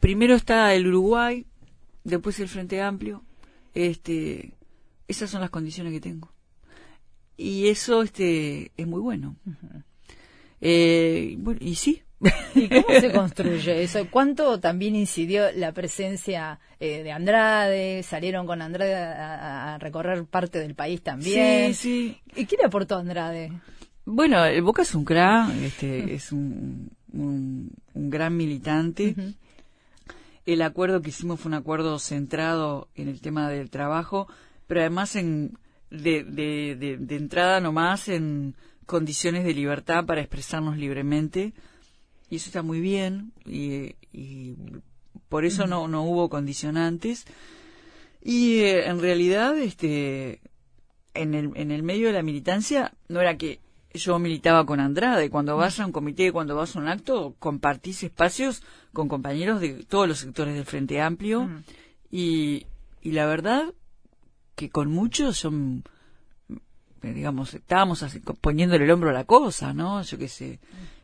primero 0.00 0.34
está 0.34 0.74
el 0.74 0.88
Uruguay, 0.88 1.46
después 2.02 2.40
el 2.40 2.48
Frente 2.48 2.80
Amplio, 2.80 3.22
este, 3.74 4.54
esas 5.06 5.30
son 5.30 5.40
las 5.40 5.50
condiciones 5.50 5.92
que 5.92 6.00
tengo 6.00 6.32
y 7.40 7.68
eso 7.68 8.02
este 8.02 8.70
es 8.76 8.86
muy 8.86 9.00
bueno. 9.00 9.36
eh, 10.60 11.38
y 11.60 11.74
sí. 11.74 12.02
¿Y 12.54 12.68
cómo 12.68 13.00
se 13.00 13.12
construye 13.12 13.82
eso? 13.82 14.06
¿Cuánto 14.10 14.60
también 14.60 14.94
incidió 14.94 15.50
la 15.52 15.72
presencia 15.72 16.60
eh, 16.78 17.02
de 17.02 17.12
Andrade? 17.12 18.02
¿Salieron 18.02 18.46
con 18.46 18.60
Andrade 18.60 18.94
a, 18.94 19.78
recorrer 19.78 20.26
parte 20.26 20.58
del 20.58 20.74
país 20.74 21.00
también? 21.02 21.72
Sí, 21.72 22.18
sí. 22.34 22.40
¿Y 22.40 22.44
qué 22.44 22.56
le 22.58 22.66
aportó 22.66 22.96
Andrade? 22.96 23.52
Bueno, 24.04 24.44
el 24.44 24.60
Boca 24.60 24.82
es 24.82 24.94
un 24.94 25.06
crack, 25.06 25.50
este, 25.62 26.14
es 26.14 26.32
un, 26.32 26.90
un, 27.12 27.72
gran 27.94 28.36
militante. 28.36 29.14
El 30.44 30.60
acuerdo 30.60 31.00
que 31.00 31.08
hicimos 31.08 31.40
fue 31.40 31.48
un 31.48 31.54
acuerdo 31.54 31.98
centrado 31.98 32.88
en 32.96 33.08
el 33.08 33.22
tema 33.22 33.48
del 33.48 33.70
trabajo, 33.70 34.28
pero 34.66 34.80
además 34.80 35.16
en 35.16 35.56
de, 35.90 36.24
de, 36.24 36.96
de, 36.98 37.16
entrada 37.16 37.60
nomás 37.60 38.08
en 38.08 38.54
condiciones 38.86 39.44
de 39.44 39.54
libertad 39.54 40.04
para 40.06 40.20
expresarnos 40.20 40.76
libremente 40.76 41.52
y 42.28 42.36
eso 42.36 42.46
está 42.46 42.62
muy 42.62 42.80
bien 42.80 43.32
y, 43.44 43.96
y 44.12 44.56
por 45.28 45.44
eso 45.44 45.66
no, 45.66 45.88
no 45.88 46.04
hubo 46.04 46.28
condicionantes 46.28 47.26
y 48.22 48.60
eh, 48.60 48.88
en 48.88 49.00
realidad 49.00 49.58
este 49.58 50.40
en 51.14 51.34
el, 51.34 51.50
en 51.54 51.70
el 51.70 51.82
medio 51.82 52.06
de 52.06 52.12
la 52.12 52.22
militancia 52.22 52.92
no 53.08 53.20
era 53.20 53.36
que 53.36 53.60
yo 53.92 54.18
militaba 54.18 54.64
con 54.66 54.80
Andrade. 54.80 55.30
Cuando 55.30 55.56
vas 55.56 55.80
a 55.80 55.86
un 55.86 55.92
comité, 55.92 56.32
cuando 56.32 56.54
vas 56.54 56.76
a 56.76 56.78
un 56.78 56.88
acto, 56.88 57.34
compartís 57.38 58.02
espacios 58.02 58.62
con 58.92 59.08
compañeros 59.08 59.60
de 59.60 59.84
todos 59.84 60.06
los 60.06 60.18
sectores 60.18 60.54
del 60.54 60.64
Frente 60.64 61.00
Amplio. 61.00 61.50
Y, 62.10 62.66
y 63.02 63.12
la 63.12 63.26
verdad 63.26 63.72
que 64.60 64.68
con 64.68 64.90
muchos 64.90 65.38
son, 65.38 65.82
eh, 67.02 67.14
digamos, 67.14 67.54
estábamos 67.54 68.04
poniéndole 68.42 68.84
el 68.84 68.90
hombro 68.90 69.08
a 69.08 69.14
la 69.14 69.24
cosa, 69.24 69.72
¿no? 69.72 70.02
Yo 70.02 70.18
qué 70.18 70.28
sé. 70.28 70.58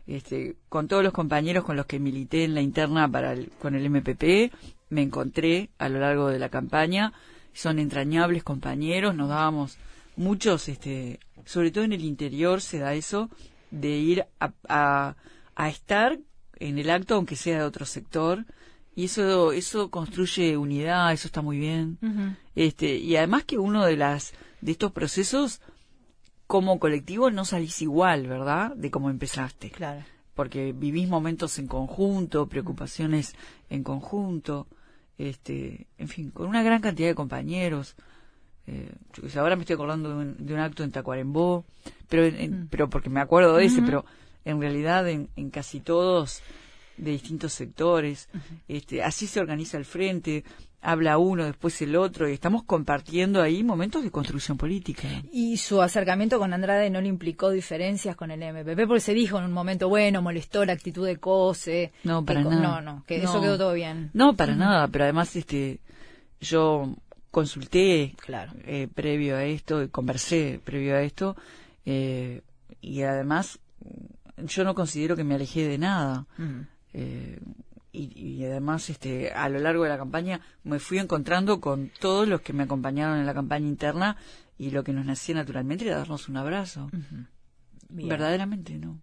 Este, 0.07 0.57
con 0.69 0.89
todos 0.89 1.03
los 1.03 1.15
compañeros 1.15 1.65
con 1.65 1.75
los 1.75 1.87
que 1.87 1.99
milité 1.99 2.45
en 2.45 2.55
la 2.55 2.61
interna 2.61 3.11
para 3.11 3.35
con 3.63 3.75
el 3.75 3.89
MPP, 3.89 4.53
me 4.91 5.01
encontré 5.01 5.71
a 5.79 5.89
lo 5.89 6.01
largo 6.01 6.29
de 6.29 6.39
la 6.39 6.51
campaña. 6.51 7.15
Son 7.55 7.79
entrañables 7.79 8.45
compañeros, 8.45 9.15
nos 9.15 9.31
dábamos 9.31 9.79
muchos, 10.17 10.69
este, 10.69 11.19
sobre 11.47 11.71
todo 11.71 11.85
en 11.85 11.95
el 11.95 12.05
interior 12.05 12.61
se 12.61 12.79
da 12.79 12.93
eso 12.93 13.31
de 13.71 13.97
ir 13.97 14.27
a, 14.39 15.15
a 15.55 15.69
estar 15.71 16.19
en 16.57 16.79
el 16.79 16.91
acto, 16.91 17.15
aunque 17.15 17.37
sea 17.37 17.57
de 17.61 17.65
otro 17.65 17.87
sector, 17.87 18.45
y 18.95 19.05
eso 19.05 19.53
eso 19.53 19.91
construye 19.91 20.57
unidad 20.57 21.13
eso 21.13 21.29
está 21.29 21.43
muy 21.43 21.59
bien 21.59 21.99
este 22.57 22.97
y 22.97 23.17
además 23.17 23.45
que 23.45 23.59
uno 23.59 23.85
de 23.85 23.97
las 23.97 24.33
de 24.61 24.73
estos 24.73 24.91
procesos 24.91 25.61
como 26.47 26.81
colectivo 26.81 27.31
no 27.31 27.45
salís 27.45 27.83
igual 27.83 28.27
verdad 28.27 28.75
de 28.75 28.91
cómo 28.91 29.11
empezaste. 29.11 29.71
Claro. 29.71 30.05
Porque 30.35 30.73
vivís 30.73 31.09
momentos 31.09 31.59
en 31.59 31.67
conjunto 31.67 32.49
preocupaciones 32.49 33.35
en 33.71 33.85
conjunto 33.85 34.67
este 35.19 35.87
en 35.99 36.09
fin 36.09 36.31
con 36.31 36.49
una 36.49 36.63
gran 36.63 36.81
cantidad 36.81 37.09
de 37.09 37.15
compañeros. 37.15 37.95
Eh, 38.67 38.91
ahora 39.37 39.55
me 39.55 39.63
estoy 39.63 39.75
acordando 39.75 40.09
de 40.09 40.55
un, 40.55 40.59
acto 40.59 40.83
en 40.83 40.91
Tacuarembó 40.91 41.65
pero 42.09 42.29
pero 42.69 42.91
porque 42.91 43.11
me 43.11 43.21
acuerdo 43.21 43.57
de 43.57 43.67
ese 43.67 43.81
pero 43.81 44.05
en 44.45 44.61
realidad 44.61 45.09
en, 45.09 45.29
en 45.37 45.51
casi 45.51 45.79
todos 45.79 46.43
de 46.97 47.11
distintos 47.11 47.53
sectores. 47.53 48.29
este, 48.69 49.03
así 49.03 49.27
se 49.27 49.41
organiza 49.41 49.77
el 49.79 49.85
frente, 49.85 50.45
habla 50.81 51.19
uno, 51.19 51.45
después 51.45 51.81
el 51.83 51.97
otro, 51.97 52.29
y 52.29 52.33
estamos 52.33 52.63
compartiendo 52.63 53.43
ahí 53.43 53.65
momentos 53.65 54.03
de 54.05 54.11
construcción 54.11 54.57
política. 54.57 55.09
Y 55.33 55.57
su 55.57 55.83
acercamiento 55.83 56.39
con 56.39 56.53
Andrade 56.53 56.91
no 56.91 57.01
le 57.01 57.09
implicó 57.09 57.51
diferencias 57.51 58.15
con 58.15 58.31
el 58.31 58.41
MPP, 58.41 58.87
porque 58.87 59.01
se 59.01 59.15
dijo 59.15 59.39
en 59.39 59.45
un 59.45 59.53
momento, 59.53 59.89
bueno, 59.89 60.23
molestó 60.23 60.65
la 60.65 60.75
actitud 60.75 61.05
de 61.07 61.17
Cose. 61.17 61.93
No, 62.05 62.25
para 62.25 62.43
que, 62.43 62.49
nada. 62.49 62.63
No, 62.63 62.81
no, 62.81 63.05
que 63.05 63.19
No. 63.19 63.25
eso 63.25 63.41
quedó 63.41 63.59
todo 63.59 63.73
bien. 63.73 64.11
No, 64.15 64.35
para 64.37 64.55
nada, 64.55 64.87
pero 64.89 65.05
además 65.05 65.35
este 65.35 65.81
yo 66.41 66.95
consulté 67.31 68.15
Claro. 68.25 68.53
eh, 68.65 68.89
previo 68.95 69.37
a 69.37 69.45
esto, 69.45 69.91
conversé 69.91 70.61
previo 70.65 70.95
a 70.97 71.03
esto, 71.03 71.37
eh, 71.85 72.43
y 72.81 73.03
además 73.03 73.59
yo 74.39 74.65
no 74.65 74.75
considero 74.75 75.17
que 75.17 75.25
me 75.25 75.35
alejé 75.35 75.67
de 75.67 75.79
nada. 75.79 76.27
Eh, 76.99 77.39
y, 77.93 78.19
y 78.19 78.45
además 78.45 78.89
este 78.89 79.33
a 79.33 79.51
lo 79.51 79.59
largo 79.59 79.83
de 79.83 79.91
la 79.91 79.99
campaña 79.99 80.41
me 80.65 80.79
fui 80.79 80.99
encontrando 80.99 81.61
con 81.61 81.91
todos 82.01 82.27
los 82.27 82.41
que 82.41 82.55
me 82.55 82.63
acompañaron 82.63 83.19
en 83.19 83.27
la 83.27 83.35
campaña 83.35 83.67
interna 83.67 84.17
y 84.57 84.71
lo 84.71 84.83
que 84.83 84.95
nos 84.95 85.05
nacía 85.05 85.35
naturalmente 85.35 85.87
era 85.87 85.99
darnos 85.99 86.29
un 86.31 86.39
abrazo. 86.39 86.91
Verdaderamente, 87.91 88.79
¿no? 88.79 89.01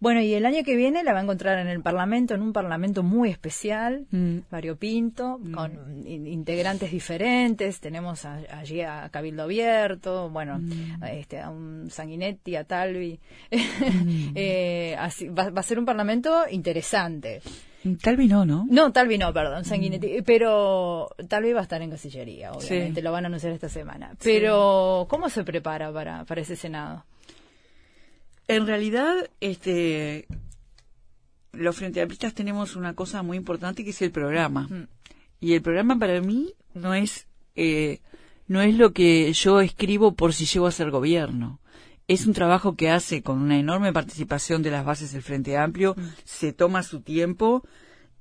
Bueno, 0.00 0.20
y 0.20 0.34
el 0.34 0.46
año 0.46 0.62
que 0.64 0.76
viene 0.76 1.02
la 1.02 1.12
va 1.12 1.20
a 1.20 1.22
encontrar 1.22 1.58
en 1.58 1.68
el 1.68 1.82
Parlamento, 1.82 2.34
en 2.34 2.42
un 2.42 2.52
Parlamento 2.52 3.02
muy 3.02 3.30
especial, 3.30 4.06
Mm. 4.10 4.38
variopinto, 4.50 5.40
con 5.54 6.06
in- 6.06 6.26
integrantes 6.26 6.90
diferentes. 6.90 7.80
Tenemos 7.80 8.24
a- 8.24 8.40
allí 8.52 8.80
a 8.82 9.08
Cabildo 9.10 9.42
Abierto, 9.44 10.30
bueno, 10.30 10.60
a, 11.00 11.12
este, 11.12 11.40
a 11.40 11.50
un 11.50 11.90
Sanguinetti, 11.90 12.56
a 12.56 12.64
Talvi. 12.64 13.18
Eh, 14.34 14.94
así, 14.98 15.28
va, 15.28 15.50
va 15.50 15.60
a 15.60 15.62
ser 15.62 15.78
un 15.78 15.84
Parlamento 15.84 16.44
interesante. 16.50 17.40
Tal 18.02 18.16
vez 18.16 18.28
no, 18.28 18.44
¿no? 18.44 18.66
No, 18.68 18.90
Talvi 18.92 19.16
no, 19.16 19.32
perdón, 19.32 19.64
Sanguinetti, 19.64 20.22
pero 20.22 21.08
Talvi 21.28 21.52
va 21.52 21.60
a 21.60 21.62
estar 21.62 21.80
en 21.82 21.90
Casillería, 21.90 22.52
obviamente, 22.52 23.00
Sí. 23.00 23.04
lo 23.04 23.12
van 23.12 23.24
a 23.24 23.28
anunciar 23.28 23.52
esta 23.52 23.68
semana. 23.68 24.12
Pero, 24.22 25.06
¿cómo 25.08 25.28
se 25.28 25.44
prepara 25.44 25.92
para, 25.92 26.24
para 26.24 26.40
ese 26.40 26.56
Senado? 26.56 27.04
En 28.48 28.66
realidad, 28.66 29.30
este, 29.40 30.26
los 31.52 31.76
Frente 31.76 32.00
Amplistas 32.00 32.34
tenemos 32.34 32.76
una 32.76 32.94
cosa 32.94 33.22
muy 33.22 33.36
importante 33.36 33.84
que 33.84 33.90
es 33.90 34.02
el 34.02 34.12
programa. 34.12 34.68
Mm. 34.68 34.88
Y 35.40 35.54
el 35.54 35.62
programa 35.62 35.98
para 35.98 36.20
mí 36.20 36.54
no 36.74 36.94
es, 36.94 37.26
eh, 37.54 38.00
no 38.46 38.60
es 38.60 38.74
lo 38.76 38.92
que 38.92 39.32
yo 39.32 39.60
escribo 39.60 40.14
por 40.14 40.32
si 40.32 40.46
llego 40.46 40.66
a 40.66 40.72
ser 40.72 40.90
gobierno. 40.90 41.60
Es 42.08 42.26
un 42.26 42.34
trabajo 42.34 42.76
que 42.76 42.90
hace 42.90 43.22
con 43.22 43.42
una 43.42 43.58
enorme 43.58 43.92
participación 43.92 44.62
de 44.62 44.70
las 44.70 44.84
bases 44.84 45.12
del 45.12 45.22
Frente 45.22 45.56
Amplio, 45.56 45.96
se 46.24 46.52
toma 46.52 46.84
su 46.84 47.00
tiempo 47.00 47.64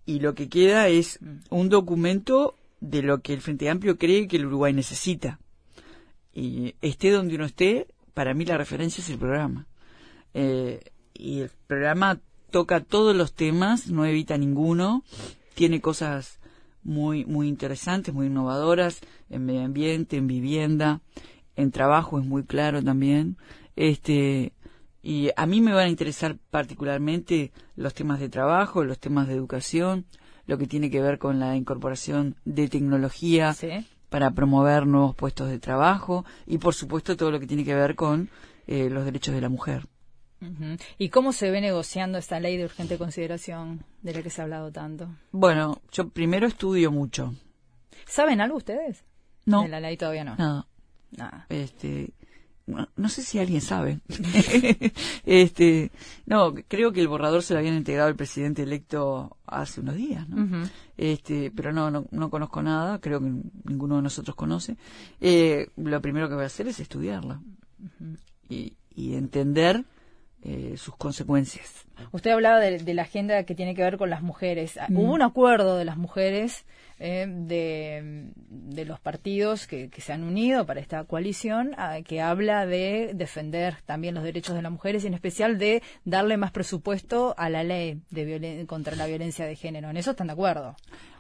y 0.07 0.19
lo 0.19 0.33
que 0.33 0.49
queda 0.49 0.87
es 0.87 1.19
un 1.49 1.69
documento 1.69 2.55
de 2.79 3.03
lo 3.03 3.21
que 3.21 3.33
el 3.33 3.41
Frente 3.41 3.69
Amplio 3.69 3.97
cree 3.97 4.27
que 4.27 4.37
el 4.37 4.47
Uruguay 4.47 4.73
necesita. 4.73 5.39
Y 6.33 6.75
esté 6.81 7.11
donde 7.11 7.35
uno 7.35 7.45
esté, 7.45 7.87
para 8.13 8.33
mí 8.33 8.43
la 8.43 8.57
referencia 8.57 9.01
es 9.01 9.09
el 9.09 9.19
programa. 9.19 9.67
Eh, 10.35 10.81
y 11.13 11.39
el 11.39 11.49
programa 11.65 12.19
toca 12.51 12.81
todos 12.81 13.15
los 13.15 13.33
temas, 13.33 13.87
no 13.87 14.05
evita 14.05 14.37
ninguno, 14.37 15.03
tiene 15.55 15.79
cosas 15.79 16.39
muy 16.83 17.25
muy 17.25 17.47
interesantes, 17.47 18.13
muy 18.13 18.27
innovadoras 18.27 18.99
en 19.29 19.45
medio 19.45 19.63
ambiente, 19.63 20.17
en 20.17 20.27
vivienda, 20.27 21.01
en 21.55 21.71
trabajo 21.71 22.19
es 22.19 22.25
muy 22.25 22.43
claro 22.43 22.83
también. 22.83 23.37
Este 23.77 24.51
y 25.01 25.29
a 25.37 25.45
mí 25.45 25.61
me 25.61 25.71
van 25.71 25.85
a 25.85 25.89
interesar 25.89 26.37
particularmente 26.51 27.53
los 27.77 27.93
temas 27.93 28.19
de 28.19 28.27
trabajo, 28.27 28.83
los 28.83 28.99
temas 28.99 29.27
de 29.29 29.35
educación, 29.35 30.05
lo 30.47 30.57
que 30.57 30.67
tiene 30.67 30.89
que 30.89 31.01
ver 31.01 31.17
con 31.17 31.39
la 31.39 31.55
incorporación 31.55 32.35
de 32.43 32.67
tecnología 32.67 33.53
¿Sí? 33.53 33.87
para 34.09 34.31
promover 34.31 34.85
nuevos 34.85 35.15
puestos 35.15 35.49
de 35.49 35.59
trabajo 35.59 36.25
y 36.45 36.57
por 36.57 36.73
supuesto 36.73 37.15
todo 37.15 37.31
lo 37.31 37.39
que 37.39 37.47
tiene 37.47 37.63
que 37.63 37.75
ver 37.75 37.95
con 37.95 38.29
eh, 38.67 38.89
los 38.89 39.05
derechos 39.05 39.33
de 39.33 39.41
la 39.41 39.49
mujer. 39.49 39.87
¿Y 40.97 41.09
cómo 41.09 41.31
se 41.31 41.49
ve 41.49 41.61
negociando 41.61 42.17
esta 42.17 42.39
ley 42.39 42.57
de 42.57 42.65
urgente 42.65 42.97
consideración 42.97 43.83
de 44.01 44.13
la 44.13 44.21
que 44.21 44.29
se 44.29 44.41
ha 44.41 44.43
hablado 44.43 44.71
tanto? 44.71 45.09
Bueno, 45.31 45.81
yo 45.91 46.09
primero 46.09 46.47
estudio 46.47 46.91
mucho. 46.91 47.33
¿Saben 48.05 48.41
algo 48.41 48.57
ustedes? 48.57 49.03
No, 49.45 49.63
De 49.63 49.69
la 49.69 49.79
ley 49.79 49.97
todavía 49.97 50.23
no. 50.23 50.35
nada. 50.35 50.67
Nada. 51.11 51.45
Este, 51.49 52.13
no, 52.67 52.89
no 52.95 53.09
sé 53.09 53.21
si 53.21 53.39
alguien 53.39 53.61
sabe. 53.61 53.99
este, 55.25 55.91
no, 56.25 56.53
creo 56.67 56.91
que 56.91 57.01
el 57.01 57.07
borrador 57.07 57.43
se 57.43 57.53
lo 57.53 57.59
habían 57.59 57.75
entregado 57.75 58.09
el 58.09 58.15
presidente 58.15 58.63
electo 58.63 59.37
hace 59.45 59.81
unos 59.81 59.95
días, 59.95 60.27
¿no? 60.27 60.67
Este, 60.97 61.51
pero 61.55 61.71
no, 61.71 61.91
no, 61.91 62.05
no 62.11 62.29
conozco 62.29 62.61
nada, 62.61 62.99
creo 62.99 63.19
que 63.19 63.31
ninguno 63.65 63.97
de 63.97 64.01
nosotros 64.01 64.35
conoce. 64.35 64.77
Eh, 65.21 65.69
lo 65.77 66.01
primero 66.01 66.27
que 66.27 66.35
voy 66.35 66.43
a 66.43 66.47
hacer 66.47 66.67
es 66.67 66.79
estudiarla 66.79 67.41
y, 68.49 68.73
y 68.95 69.13
entender 69.13 69.85
eh, 70.45 70.75
sus 70.77 70.95
consecuencias. 70.95 71.85
Usted 72.11 72.31
hablaba 72.31 72.59
de, 72.59 72.77
de 72.77 72.93
la 72.93 73.01
agenda 73.03 73.43
que 73.43 73.55
tiene 73.55 73.73
que 73.73 73.81
ver 73.81 73.97
con 73.97 74.09
las 74.09 74.21
mujeres. 74.21 74.77
Ah, 74.77 74.85
Mm. 74.89 74.97
Hubo 74.99 75.13
un 75.13 75.21
acuerdo 75.23 75.77
de 75.77 75.85
las 75.85 75.97
mujeres 75.97 76.65
eh, 76.99 77.25
de, 77.27 78.29
de 78.47 78.85
los 78.85 78.99
partidos 78.99 79.65
que, 79.67 79.89
que 79.89 80.01
se 80.01 80.13
han 80.13 80.23
unido 80.23 80.65
para 80.65 80.79
esta 80.79 81.03
coalición 81.03 81.71
ah, 81.77 81.97
que 82.05 82.21
habla 82.21 82.65
de 82.65 83.11
defender 83.15 83.77
también 83.85 84.13
los 84.15 84.23
derechos 84.23 84.55
de 84.55 84.61
las 84.61 84.71
mujeres 84.71 85.03
y 85.03 85.07
en 85.07 85.13
especial 85.15 85.57
de 85.57 85.81
darle 86.03 86.37
más 86.37 86.51
presupuesto 86.51 87.33
a 87.37 87.49
la 87.49 87.63
ley 87.63 88.01
de 88.11 88.65
contra 88.67 88.95
la 88.95 89.07
violencia 89.07 89.45
de 89.45 89.55
género. 89.55 89.89
En 89.89 89.97
eso 89.97 90.11
están 90.11 90.27
de 90.27 90.33
acuerdo. 90.33 90.75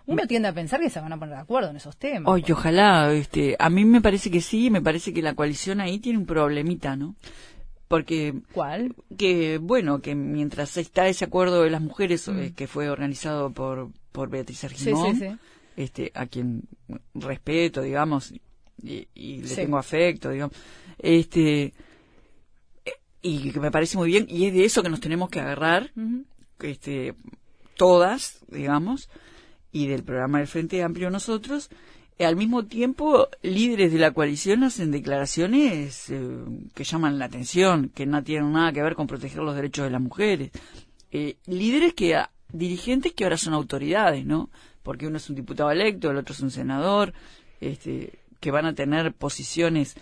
Uno 0.07 0.27
tiende 0.27 0.47
a 0.47 0.53
pensar 0.53 0.79
que 0.79 0.89
se 0.91 0.99
van 0.99 1.11
a 1.13 1.17
poner 1.17 1.33
de 1.35 1.41
acuerdo 1.41 1.71
en 1.71 1.77
esos 1.77 1.97
temas. 1.97 2.31
Oye, 2.31 2.53
ojalá, 2.53 3.11
este, 3.11 3.55
a 3.57 3.71
mí 3.71 3.85
me 3.85 4.01
parece 4.01 4.29
que 4.29 4.39
sí, 4.39 4.69
me 4.69 4.81
parece 4.81 5.11
que 5.13 5.23
la 5.23 5.33
coalición 5.33 5.81
ahí 5.81 5.97
tiene 5.97 6.19
un 6.19 6.27
problemita, 6.27 6.95
¿no? 6.95 7.15
Porque 7.87 8.33
¿Cuál? 8.51 8.95
que 9.17 9.59
bueno 9.59 10.01
que 10.01 10.15
mientras 10.15 10.77
está 10.77 11.07
ese 11.07 11.25
acuerdo 11.25 11.63
de 11.63 11.69
las 11.69 11.81
mujeres 11.81 12.27
eh, 12.27 12.53
que 12.55 12.67
fue 12.67 12.89
organizado 12.89 13.51
por 13.51 13.89
por 14.11 14.29
Beatriz 14.29 14.63
Argimón 14.63 15.15
sí, 15.15 15.27
sí. 15.27 15.37
este 15.75 16.11
a 16.15 16.25
quien 16.25 16.63
respeto 17.13 17.81
digamos 17.81 18.33
y, 18.81 19.07
y 19.13 19.41
le 19.41 19.55
tengo 19.55 19.77
afecto 19.77 20.31
digamos 20.31 20.53
este 20.97 21.73
y 23.21 23.51
que 23.51 23.59
me 23.59 23.71
parece 23.71 23.97
muy 23.97 24.07
bien 24.07 24.25
y 24.29 24.45
es 24.45 24.53
de 24.53 24.65
eso 24.65 24.81
que 24.81 24.89
nos 24.89 24.99
tenemos 24.99 25.29
que 25.29 25.41
agarrar 25.41 25.91
este 26.59 27.13
todas 27.75 28.43
digamos 28.47 29.09
y 29.71 29.87
del 29.87 30.03
programa 30.03 30.39
del 30.39 30.47
Frente 30.47 30.81
Amplio 30.81 31.09
nosotros 31.09 31.69
al 32.23 32.35
mismo 32.37 32.63
tiempo, 32.65 33.27
líderes 33.41 33.91
de 33.91 33.99
la 33.99 34.11
coalición 34.11 34.63
hacen 34.63 34.91
declaraciones 34.91 36.09
eh, 36.09 36.29
que 36.73 36.83
llaman 36.85 37.19
la 37.19 37.25
atención, 37.25 37.89
que 37.93 38.05
no 38.05 38.23
tienen 38.23 38.53
nada 38.53 38.71
que 38.71 38.81
ver 38.81 38.95
con 38.95 39.07
proteger 39.07 39.39
los 39.41 39.55
derechos 39.55 39.83
de 39.85 39.91
las 39.91 40.01
mujeres. 40.01 40.51
Eh, 41.11 41.35
líderes 41.45 41.93
que, 41.93 42.15
a- 42.15 42.29
dirigentes 42.53 43.11
que 43.13 43.23
ahora 43.25 43.37
son 43.37 43.53
autoridades, 43.53 44.25
¿no? 44.25 44.49
Porque 44.83 45.07
uno 45.07 45.17
es 45.17 45.29
un 45.29 45.35
diputado 45.35 45.71
electo, 45.71 46.09
el 46.11 46.17
otro 46.17 46.33
es 46.33 46.39
un 46.41 46.51
senador, 46.51 47.11
este, 47.59 48.19
que 48.39 48.51
van 48.51 48.65
a 48.65 48.73
tener 48.73 49.11
posiciones 49.13 49.95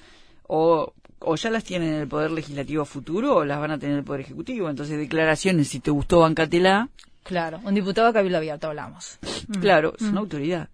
o, 0.47 0.93
o 1.19 1.35
ya 1.35 1.49
las 1.49 1.63
tienen 1.63 1.93
en 1.95 2.01
el 2.01 2.07
Poder 2.07 2.29
Legislativo 2.31 2.83
futuro 2.85 3.37
o 3.37 3.45
las 3.45 3.59
van 3.59 3.71
a 3.71 3.79
tener 3.79 3.93
en 3.93 3.99
el 3.99 4.05
Poder 4.05 4.21
Ejecutivo. 4.21 4.69
Entonces, 4.69 4.97
declaraciones, 4.99 5.67
si 5.69 5.79
te 5.79 5.89
gustó, 5.91 6.19
bancatela, 6.19 6.89
Claro, 7.23 7.61
un 7.63 7.73
diputado 7.73 8.07
de 8.07 8.13
Cabildo 8.13 8.37
Abierto 8.37 8.67
hablamos. 8.67 9.17
claro, 9.61 9.93
es 9.95 10.01
una 10.03 10.19
autoridad. 10.19 10.67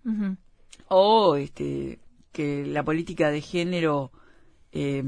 O 0.89 1.36
este 1.36 2.00
que 2.31 2.65
la 2.65 2.84
política 2.84 3.31
de 3.31 3.41
género 3.41 4.12
eh, 4.72 5.03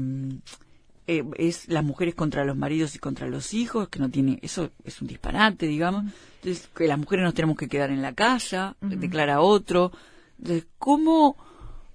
eh, 1.06 1.24
es 1.36 1.68
las 1.68 1.84
mujeres 1.84 2.14
contra 2.14 2.44
los 2.44 2.56
maridos 2.56 2.94
y 2.94 2.98
contra 2.98 3.26
los 3.26 3.54
hijos 3.54 3.88
que 3.88 3.98
no 3.98 4.10
tiene 4.10 4.38
eso 4.42 4.70
es 4.84 5.00
un 5.00 5.08
disparate 5.08 5.66
digamos. 5.66 6.04
Entonces 6.36 6.68
que 6.74 6.86
las 6.86 6.98
mujeres 6.98 7.24
nos 7.24 7.34
tenemos 7.34 7.56
que 7.56 7.68
quedar 7.68 7.90
en 7.90 8.02
la 8.02 8.14
casa 8.14 8.76
declara 8.80 9.40
otro. 9.40 9.92
Entonces 10.38 10.66
cómo 10.78 11.36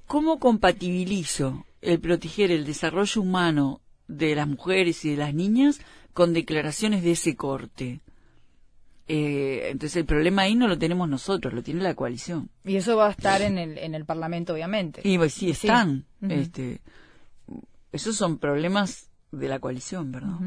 cómo 0.05 0.39
compatibilizo 0.39 1.65
el 1.81 1.99
proteger 1.99 2.51
el 2.51 2.65
desarrollo 2.65 3.21
humano 3.21 3.81
de 4.07 4.35
las 4.35 4.47
mujeres 4.47 5.03
y 5.05 5.11
de 5.11 5.17
las 5.17 5.33
niñas 5.33 5.79
con 6.13 6.33
declaraciones 6.33 7.03
de 7.03 7.11
ese 7.11 7.35
corte 7.35 8.01
Eh, 9.09 9.69
entonces 9.71 9.95
el 9.95 10.05
problema 10.05 10.41
ahí 10.43 10.55
no 10.55 10.67
lo 10.67 10.77
tenemos 10.77 11.07
nosotros 11.07 11.53
lo 11.53 11.63
tiene 11.63 11.81
la 11.81 11.95
coalición 11.95 12.49
Y 12.65 12.75
eso 12.75 12.97
va 12.97 13.07
a 13.07 13.11
estar 13.11 13.41
en 13.41 13.57
el, 13.57 13.77
en 13.77 13.95
el 13.95 14.03
Parlamento, 14.03 14.53
obviamente. 14.53 15.01
y 15.03 15.17
pues 15.17 15.33
sí 15.33 15.49
están. 15.51 16.05
Este, 16.27 16.81
esos 17.91 18.15
son 18.17 18.37
problemas 18.37 19.09
de 19.31 19.47
la 19.49 19.59
coalición, 19.59 20.11
¿verdad? 20.11 20.37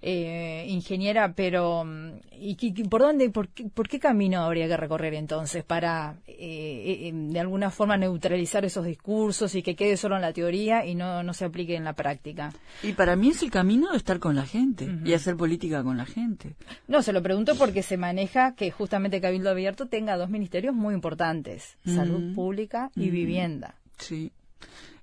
Eh, 0.00 0.64
ingeniera, 0.68 1.34
pero 1.34 1.84
mm, 1.84 2.20
¿y 2.32 2.84
por 2.84 3.02
dónde, 3.02 3.28
por 3.30 3.48
qué, 3.48 3.64
por 3.68 3.88
qué 3.88 3.98
camino 3.98 4.42
habría 4.42 4.66
que 4.66 4.76
recorrer 4.76 5.14
entonces 5.14 5.62
para 5.62 6.16
eh, 6.26 7.08
eh, 7.08 7.12
de 7.12 7.40
alguna 7.40 7.70
forma 7.70 7.98
neutralizar 7.98 8.64
esos 8.64 8.86
discursos 8.86 9.54
y 9.54 9.62
que 9.62 9.76
quede 9.76 9.96
solo 9.98 10.16
en 10.16 10.22
la 10.22 10.32
teoría 10.32 10.86
y 10.86 10.94
no, 10.94 11.22
no 11.22 11.34
se 11.34 11.44
aplique 11.44 11.76
en 11.76 11.84
la 11.84 11.92
práctica? 11.92 12.52
Y 12.82 12.94
para 12.94 13.14
mí 13.14 13.28
es 13.28 13.42
el 13.42 13.50
camino 13.50 13.90
de 13.90 13.98
estar 13.98 14.18
con 14.18 14.34
la 14.34 14.46
gente 14.46 14.88
y 15.04 15.12
hacer 15.12 15.36
política 15.36 15.82
con 15.82 15.98
la 15.98 16.06
gente. 16.06 16.56
No, 16.88 17.02
se 17.02 17.12
lo 17.12 17.22
pregunto 17.22 17.56
porque 17.56 17.82
se 17.82 17.98
maneja 17.98 18.54
que 18.54 18.70
justamente 18.70 19.20
Cabildo 19.20 19.50
Abierto 19.50 19.86
tenga 19.86 20.16
dos 20.16 20.30
ministerios 20.30 20.74
muy 20.74 20.94
importantes, 20.94 21.76
salud 21.84 22.34
pública 22.34 22.90
y 22.96 23.10
vivienda. 23.10 23.74
Sí. 23.98 24.32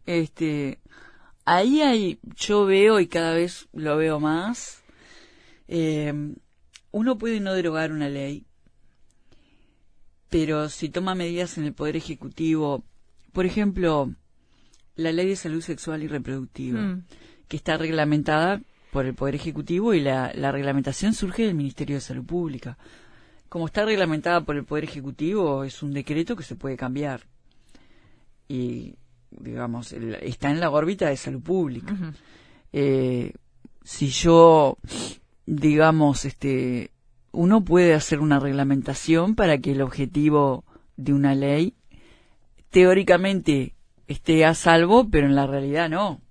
Este, 0.06 0.79
ahí 1.48 1.82
hay, 1.82 2.20
yo 2.36 2.66
veo 2.66 3.00
y 3.00 3.08
cada 3.08 3.34
vez 3.34 3.68
lo 3.72 3.96
veo 3.96 4.20
más, 4.20 4.84
eh, 5.70 6.13
uno 6.92 7.18
puede 7.18 7.39
no 7.39 7.54
derogar 7.54 7.92
una 7.94 8.10
ley, 8.10 8.46
pero 10.30 10.68
si 10.68 10.89
toma 10.89 11.16
medidas 11.16 11.58
en 11.58 11.63
el 11.63 11.74
Poder 11.74 11.96
Ejecutivo, 11.96 12.84
por 13.32 13.46
ejemplo, 13.46 14.13
la 14.96 15.13
ley 15.13 15.30
de 15.30 15.36
salud 15.38 15.62
sexual 15.62 16.04
y 16.04 16.08
reproductiva, 16.08 16.82
Mm. 16.82 17.04
que 17.48 17.56
está 17.56 17.77
reglamentada 17.77 18.62
por 18.92 19.06
el 19.06 19.13
Poder 19.13 19.36
Ejecutivo 19.36 19.94
y 19.94 20.01
la, 20.01 20.34
la 20.36 20.51
reglamentación 20.51 21.13
surge 21.13 21.46
del 21.46 21.56
Ministerio 21.56 21.96
de 21.96 22.01
Salud 22.01 22.25
Pública. 22.25 22.77
Como 23.48 23.68
está 23.68 23.86
reglamentada 23.86 24.42
por 24.42 24.58
el 24.58 24.66
Poder 24.66 24.84
Ejecutivo, 24.84 25.63
es 25.63 25.82
un 25.82 25.94
decreto 25.94 26.36
que 26.36 26.44
se 26.44 26.56
puede 26.56 26.75
cambiar. 26.75 27.22
Y, 28.50 28.96
digamos, 29.39 29.94
el- 29.94 30.15
está 30.15 30.50
en 30.51 30.60
la 30.60 30.70
órbita 30.70 31.08
de 31.10 31.17
salud 31.17 31.41
pública. 31.41 31.96
Eh, 32.74 33.34
si 33.84 34.08
yo, 34.10 34.77
digamos, 35.46 36.25
este, 36.25 36.91
uno 37.32 37.63
puede 37.63 37.94
hacer 37.94 38.20
una 38.20 38.39
reglamentación 38.39 39.36
para 39.36 39.58
que 39.60 39.72
el 39.72 39.82
objetivo 39.82 40.65
de 40.98 41.13
una 41.13 41.36
ley 41.36 41.74
teóricamente 42.70 43.74
esté 44.08 44.46
a 44.46 44.53
salvo, 44.53 45.10
pero 45.10 45.27
en 45.27 45.36
la 45.36 45.48
realidad 45.48 45.89
no. 45.89 46.22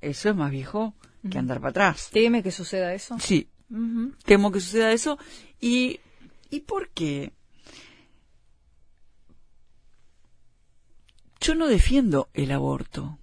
Eso 0.00 0.30
es 0.30 0.36
más 0.36 0.50
viejo 0.50 0.94
que 1.30 1.38
andar 1.38 1.58
para 1.60 1.70
atrás. 1.70 2.08
¿Teme 2.12 2.42
que 2.42 2.50
suceda 2.50 2.94
eso? 2.94 3.18
Sí, 3.18 3.48
temo 4.24 4.50
que 4.50 4.60
suceda 4.60 4.92
eso. 4.92 5.18
¿Y, 5.60 6.00
¿y 6.50 6.60
por 6.60 6.88
qué? 6.90 7.32
Yo 11.40 11.54
no 11.54 11.66
defiendo 11.68 12.28
el 12.34 12.52
aborto. 12.52 13.18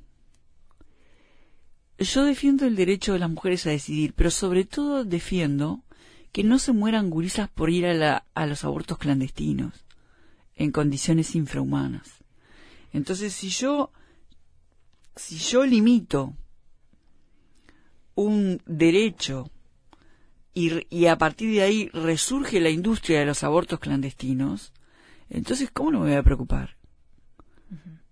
Yo 2.00 2.26
defiendo 2.26 2.66
el 2.66 2.76
derecho 2.76 3.14
de 3.14 3.20
las 3.20 3.30
mujeres 3.30 3.66
a 3.66 3.72
decidir, 3.72 4.14
pero 4.14 4.32
sobre 4.32 4.66
todo 4.66 5.04
defiendo 5.04 5.84
que 6.32 6.44
no 6.44 6.60
se 6.60 6.74
mueran 6.74 7.10
gurisas 7.10 7.50
por 7.50 7.70
ir 7.70 7.86
a, 7.86 7.94
la- 7.94 8.24
a 8.36 8.46
los 8.46 8.64
abortos 8.64 8.98
clandestinos, 8.98 9.86
en 10.56 10.72
condiciones 10.72 11.36
infrahumanas. 11.36 12.24
Entonces, 12.94 13.34
si 13.34 13.50
yo, 13.50 13.92
si 15.16 15.38
yo 15.38 15.66
limito 15.66 16.36
un 18.16 18.62
derecho 18.66 19.50
y, 20.54 20.86
y 20.96 21.06
a 21.08 21.18
partir 21.18 21.52
de 21.52 21.62
ahí 21.62 21.90
resurge 21.90 22.60
la 22.60 22.70
industria 22.70 23.20
de 23.20 23.26
los 23.26 23.44
abortos 23.44 23.80
clandestinos, 23.80 24.74
entonces, 25.30 25.70
¿cómo 25.72 25.92
no 25.92 26.00
me 26.00 26.08
voy 26.10 26.16
a 26.16 26.24
preocupar? 26.24 26.78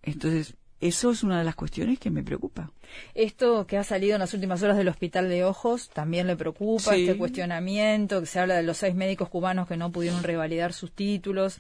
Entonces, 0.06 0.56
eso 0.82 1.12
es 1.12 1.24
una 1.24 1.40
de 1.40 1.46
las 1.46 1.56
cuestiones 1.56 2.00
que 2.00 2.12
me 2.12 2.22
preocupa. 2.24 2.72
Esto 3.14 3.66
que 3.66 3.78
ha 3.78 3.84
salido 3.84 4.14
en 4.16 4.20
las 4.20 4.34
últimas 4.34 4.62
horas 4.62 4.78
del 4.78 4.88
Hospital 4.90 5.30
de 5.30 5.44
Ojos 5.44 5.90
también 5.90 6.28
le 6.28 6.36
preocupa, 6.36 6.94
Sí. 6.94 7.06
este 7.06 7.18
cuestionamiento, 7.18 8.20
que 8.20 8.26
se 8.28 8.40
habla 8.40 8.56
de 8.56 8.64
los 8.64 8.78
seis 8.78 8.94
médicos 8.96 9.30
cubanos 9.30 9.68
que 9.68 9.78
no 9.78 9.92
pudieron 9.92 10.22
revalidar 10.24 10.74
sus 10.74 10.92
títulos 10.92 11.60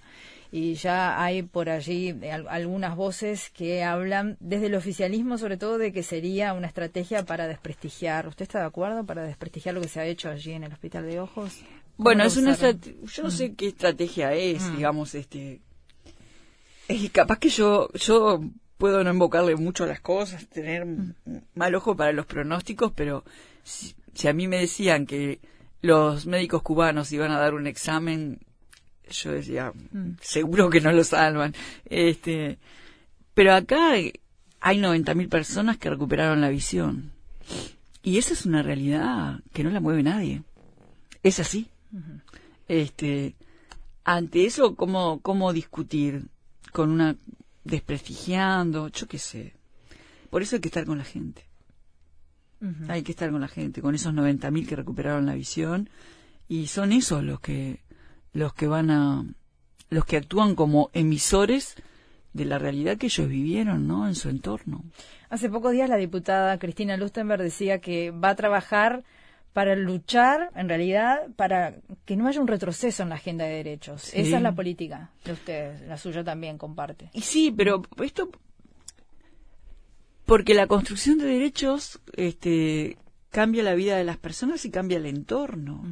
y 0.52 0.76
ya 0.76 1.22
hay 1.22 1.42
por 1.42 1.70
allí 1.70 2.12
al- 2.32 2.48
algunas 2.50 2.96
voces 2.96 3.50
que 3.50 3.84
hablan 3.84 4.38
desde 4.40 4.68
el 4.68 4.76
oficialismo 4.76 5.38
sobre 5.38 5.58
todo 5.58 5.78
de 5.78 5.92
que 5.92 6.04
sería 6.04 6.54
una 6.54 6.68
estrategia 6.68 7.26
para 7.26 7.48
desprestigiar. 7.48 8.28
¿Usted 8.28 8.44
está 8.44 8.60
de 8.60 8.66
acuerdo 8.66 9.06
para 9.06 9.24
desprestigiar 9.24 9.76
lo 9.76 9.82
que 9.82 9.88
se 9.88 10.00
ha 10.02 10.06
hecho 10.06 10.30
allí 10.30 10.52
en 10.52 10.64
el 10.66 10.72
Hospital 10.74 11.06
de 11.08 11.20
Ojos? 11.20 11.62
¿Cómo 11.98 12.04
Bueno, 12.04 12.24
es 12.26 12.38
una 12.38 12.56
yo 12.56 13.24
no 13.24 13.32
sé 13.32 13.54
qué 13.56 13.68
estrategia 13.70 14.34
es, 14.34 14.72
digamos, 14.76 15.16
este 15.16 15.62
y 16.88 17.10
capaz 17.10 17.40
que 17.40 17.50
yo 17.50 17.90
yo 17.94 18.42
puedo 18.78 19.04
no 19.04 19.12
invocarle 19.12 19.56
mucho 19.56 19.84
a 19.86 19.88
las 19.88 20.02
cosas, 20.02 20.48
tener 20.48 20.82
m- 20.84 21.14
mal 21.56 21.74
ojo 21.76 21.96
para 21.96 22.12
los 22.12 22.26
pronósticos, 22.26 22.92
pero 22.94 23.24
si, 23.64 23.96
si 24.14 24.28
a 24.28 24.34
mí 24.34 24.48
me 24.48 24.60
decían 24.60 25.06
que 25.06 25.40
los 25.82 26.26
médicos 26.26 26.62
cubanos 26.62 27.12
iban 27.12 27.32
a 27.32 27.40
dar 27.40 27.54
un 27.54 27.68
examen, 27.68 28.40
yo 29.10 29.32
decía, 29.32 29.72
seguro 30.22 30.70
que 30.70 30.82
no 30.82 30.92
lo 30.92 31.04
salvan. 31.04 31.54
Este, 31.86 32.58
pero 33.34 33.54
acá 33.54 33.92
hay 33.92 34.14
90.000 34.62 35.30
personas 35.30 35.78
que 35.78 35.90
recuperaron 35.90 36.42
la 36.42 36.50
visión. 36.50 37.12
Y 38.04 38.18
esa 38.18 38.34
es 38.34 38.46
una 38.46 38.62
realidad 38.64 39.40
que 39.54 39.64
no 39.64 39.70
la 39.70 39.80
mueve 39.80 40.04
nadie. 40.04 40.42
Es 41.24 41.40
así. 41.40 41.68
Este, 42.68 43.36
ante 44.04 44.46
eso, 44.46 44.76
¿cómo, 44.76 45.20
cómo 45.22 45.54
discutir? 45.54 46.26
Con 46.76 46.92
una 46.92 47.16
desprestigiando, 47.64 48.90
yo 48.90 49.08
qué 49.08 49.18
sé. 49.18 49.54
Por 50.30 50.42
eso 50.42 50.58
hay 50.58 50.62
que 50.62 50.68
estar 50.68 50.86
con 50.86 50.98
la 50.98 51.06
gente. 51.06 51.46
Hay 52.90 53.02
que 53.02 53.14
estar 53.14 53.32
con 53.32 53.40
la 53.40 53.48
gente, 53.48 53.82
con 53.82 53.96
esos 53.96 54.14
90.000 54.14 54.68
que 54.68 54.76
recuperaron 54.76 55.26
la 55.26 55.36
visión 55.36 55.90
y 56.50 56.68
son 56.68 56.92
esos 56.92 57.24
los 57.24 57.40
que 57.40 57.80
los 58.34 58.54
que 58.54 58.68
van 58.68 58.92
a 58.92 59.24
los 59.90 60.04
que 60.04 60.18
actúan 60.18 60.56
como 60.56 60.90
emisores 60.92 61.76
de 62.34 62.44
la 62.44 62.60
realidad 62.60 62.98
que 62.98 63.06
ellos 63.06 63.30
vivieron, 63.30 63.88
¿no? 63.88 64.06
En 64.06 64.16
su 64.16 64.28
entorno. 64.28 64.84
Hace 65.30 65.50
pocos 65.50 65.72
días 65.72 65.90
la 65.90 65.96
diputada 65.96 66.60
Cristina 66.60 66.98
Lustenberg 66.98 67.42
decía 67.42 67.80
que 67.80 68.12
va 68.12 68.32
a 68.32 68.36
trabajar 68.36 69.06
para 69.56 69.74
luchar, 69.78 70.50
en 70.54 70.68
realidad, 70.68 71.30
para 71.38 71.76
que 72.04 72.18
no 72.18 72.28
haya 72.28 72.42
un 72.42 72.48
retroceso 72.48 73.04
en 73.04 73.08
la 73.08 73.16
agenda 73.16 73.46
de 73.46 73.54
derechos. 73.54 74.02
Sí. 74.02 74.20
Esa 74.20 74.36
es 74.36 74.44
la 74.44 74.54
política 74.54 75.12
de 75.24 75.32
ustedes, 75.32 75.82
la 75.88 75.96
suya 75.96 76.26
también 76.26 76.58
comparte. 76.58 77.10
Y 77.14 77.22
sí, 77.22 77.54
pero 77.56 77.82
esto 78.04 78.30
porque 80.26 80.56
la 80.56 80.68
construcción 80.68 81.20
de 81.20 81.28
derechos 81.28 82.02
este 82.18 82.98
cambia 83.30 83.64
la 83.64 83.76
vida 83.76 83.96
de 83.96 84.04
las 84.04 84.18
personas 84.18 84.66
y 84.66 84.72
cambia 84.72 84.98
el 84.98 85.06
entorno. 85.06 85.86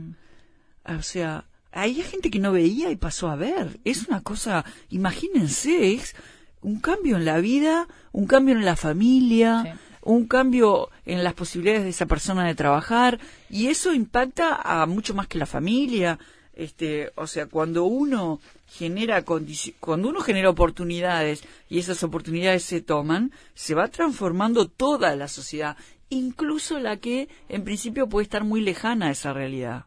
O 0.83 1.01
sea, 1.01 1.45
hay 1.71 1.93
gente 1.95 2.29
que 2.29 2.39
no 2.39 2.51
veía 2.51 2.91
y 2.91 2.97
pasó 2.97 3.29
a 3.29 3.37
ver. 3.37 3.79
Es 3.85 4.09
una 4.09 4.19
cosa, 4.19 4.65
imagínense, 4.89 5.93
es 5.93 6.17
un 6.59 6.81
cambio 6.81 7.15
en 7.15 7.23
la 7.23 7.39
vida, 7.39 7.87
un 8.11 8.27
cambio 8.27 8.55
en 8.55 8.65
la 8.65 8.75
familia, 8.75 9.63
Sí. 9.63 9.92
Un 10.03 10.27
cambio 10.27 10.89
en 11.05 11.23
las 11.23 11.33
posibilidades 11.33 11.83
de 11.83 11.89
esa 11.89 12.05
persona 12.05 12.45
de 12.45 12.55
trabajar 12.55 13.19
y 13.49 13.67
eso 13.67 13.93
impacta 13.93 14.55
a 14.55 14.85
mucho 14.85 15.13
más 15.13 15.27
que 15.27 15.37
la 15.37 15.45
familia. 15.45 16.19
Este, 16.53 17.11
o 17.15 17.25
sea, 17.25 17.47
cuando 17.47 17.85
uno 17.85 18.39
genera 18.67 19.23
cuando 19.23 20.09
uno 20.09 20.21
genera 20.21 20.49
oportunidades 20.49 21.43
y 21.69 21.79
esas 21.79 22.03
oportunidades 22.03 22.63
se 22.63 22.81
toman, 22.81 23.31
se 23.55 23.75
va 23.75 23.87
transformando 23.87 24.67
toda 24.67 25.15
la 25.15 25.27
sociedad, 25.27 25.77
incluso 26.09 26.79
la 26.79 26.97
que 26.97 27.27
en 27.49 27.63
principio 27.63 28.07
puede 28.07 28.23
estar 28.23 28.43
muy 28.43 28.61
lejana 28.61 29.07
a 29.07 29.11
esa 29.11 29.33
realidad. 29.33 29.85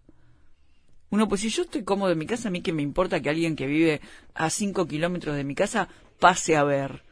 Uno, 1.11 1.29
pues 1.29 1.43
si 1.43 1.51
yo 1.51 1.63
estoy 1.63 1.85
cómodo 1.85 2.11
en 2.11 2.19
mi 2.19 2.27
casa, 2.27 2.49
a 2.49 2.51
mí 2.51 2.63
que 2.63 2.73
me 2.73 2.83
importa 2.83 3.21
que 3.21 3.31
alguien 3.31 3.55
que 3.55 3.67
vive 3.67 4.01
a 4.35 4.51
cinco 4.51 4.87
kilómetros 4.87 5.37
de 5.37 5.45
mi 5.45 5.55
casa 5.55 5.89
pase 6.19 6.57
a 6.57 6.65
ver. 6.65 7.06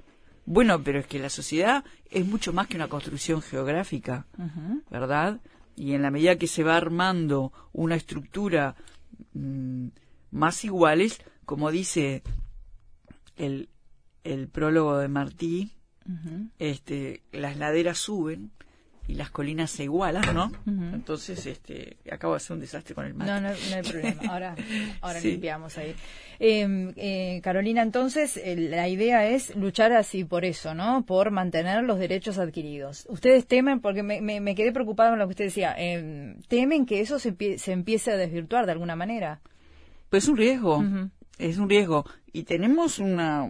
Bueno, 0.47 0.83
pero 0.83 0.99
es 0.99 1.07
que 1.07 1.19
la 1.19 1.31
sociedad 1.31 1.85
es 2.11 2.27
mucho 2.27 2.53
más 2.53 2.67
que 2.67 2.77
una 2.77 2.89
construcción 2.89 3.41
geográfica, 3.41 4.27
¿verdad? 4.91 5.41
Y 5.77 5.95
en 5.95 6.03
la 6.03 6.11
medida 6.11 6.37
que 6.37 6.47
se 6.47 6.63
va 6.63 6.77
armando 6.77 7.53
una 7.73 7.97
estructura 7.97 8.77
mm, 9.33 9.89
más 10.31 10.65
iguales, 10.65 11.21
como 11.45 11.71
dice 11.71 12.23
el, 13.37 13.69
el 14.23 14.49
prólogo 14.49 14.99
de 14.99 15.09
Martí, 15.09 15.73
este, 16.59 17.23
las 17.33 17.57
laderas 17.57 17.99
suben 17.99 18.53
y 19.07 19.15
las 19.15 19.31
colinas 19.31 19.71
se 19.71 19.85
igualan, 19.85 20.35
¿no? 20.35 20.51
Entonces, 20.95 21.45
este, 21.47 21.99
acabo 22.11 22.33
de 22.33 22.39
hacer 22.39 22.55
un 22.55 22.61
desastre 22.61 22.95
con 22.95 23.05
el 23.05 23.13
mate. 23.15 23.31
No, 23.31 23.41
no, 23.41 23.49
no 23.51 23.77
hay 23.77 23.83
problema. 23.83 24.23
Ahora, 24.31 24.57
ahora 25.03 25.21
Sí. 25.21 25.33
limpiamos 25.33 25.77
ahí. 25.77 25.95
Eh, 26.41 26.93
eh, 26.97 27.41
Carolina, 27.43 27.83
entonces, 27.83 28.37
eh, 28.39 28.57
la 28.57 28.89
idea 28.89 29.27
es 29.29 29.55
luchar 29.57 29.93
así 29.93 30.25
por 30.25 30.45
eso, 30.45 30.75
¿no? 30.75 31.05
Por 31.05 31.31
mantener 31.31 31.85
los 31.85 31.99
derechos 31.99 32.39
adquiridos. 32.39 33.07
Ustedes 33.11 33.47
temen, 33.47 33.81
porque 33.81 34.03
me, 34.03 34.21
me, 34.23 34.41
me 34.41 34.55
quedé 34.55 34.73
preocupado 34.73 35.11
con 35.11 35.19
lo 35.19 35.27
que 35.27 35.31
usted 35.33 35.45
decía, 35.45 35.75
eh, 35.79 36.37
temen 36.49 36.87
que 36.87 37.01
eso 37.01 37.19
se, 37.19 37.37
empie- 37.37 37.59
se 37.59 37.73
empiece 37.73 38.11
a 38.11 38.17
desvirtuar 38.17 38.65
de 38.67 38.73
alguna 38.73 38.97
manera. 38.97 39.41
Pues 40.09 40.25
es 40.25 40.29
un 40.31 40.37
riesgo, 40.39 40.79
Ujú. 40.79 41.11
es 41.39 41.59
un 41.59 41.69
riesgo. 41.69 42.05
Y 42.33 42.45
tenemos 42.45 42.99
una, 42.99 43.47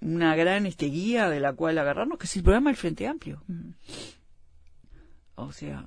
una 0.00 0.36
gran 0.36 0.64
este, 0.64 0.86
guía 0.86 1.28
de 1.28 1.40
la 1.40 1.52
cual 1.52 1.76
agarrarnos, 1.76 2.18
que 2.18 2.24
es 2.26 2.36
el 2.36 2.42
programa 2.44 2.70
del 2.70 2.76
Frente 2.76 3.06
Amplio. 3.06 3.42
O 5.36 5.52
sea, 5.52 5.84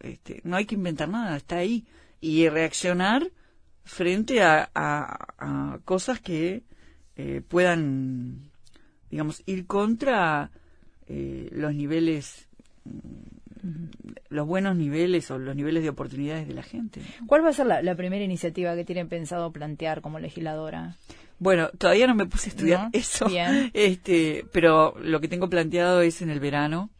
este, 0.00 0.40
no 0.44 0.56
hay 0.56 0.66
que 0.66 0.74
inventar 0.74 1.08
nada, 1.08 1.36
está 1.36 1.56
ahí. 1.58 1.84
Y 2.20 2.48
reaccionar 2.48 3.30
frente 3.84 4.42
a, 4.42 4.70
a- 4.74 5.26
a 5.38 5.78
cosas 5.84 6.20
que 6.20 6.62
eh, 7.16 7.42
puedan, 7.46 8.50
digamos, 9.10 9.42
ir 9.46 9.66
contra 9.66 10.50
eh, 11.06 11.48
los 11.52 11.74
niveles, 11.74 12.48
mm, 12.84 13.84
los 14.30 14.46
buenos 14.46 14.76
niveles 14.76 15.30
o 15.30 15.38
los 15.38 15.54
niveles 15.54 15.82
de 15.82 15.88
oportunidades 15.90 16.48
de 16.48 16.54
la 16.54 16.62
gente. 16.62 17.00
¿Cuál 17.26 17.44
va 17.44 17.50
a 17.50 17.52
ser 17.52 17.66
la, 17.66 17.82
la 17.82 17.94
primera 17.94 18.24
iniciativa 18.24 18.74
que 18.74 18.84
tienen 18.84 19.08
pensado 19.08 19.52
plantear 19.52 20.00
como 20.00 20.18
legisladora? 20.18 20.96
Bueno, 21.38 21.68
todavía 21.78 22.06
no 22.06 22.14
me 22.14 22.26
puse 22.26 22.48
a 22.48 22.52
estudiar 22.52 22.80
¿No? 22.84 22.90
eso, 22.92 23.26
Bien. 23.26 23.70
este, 23.74 24.46
pero 24.52 24.94
lo 25.00 25.20
que 25.20 25.28
tengo 25.28 25.48
planteado 25.50 26.00
es 26.00 26.22
en 26.22 26.30
el 26.30 26.40
verano, 26.40 26.90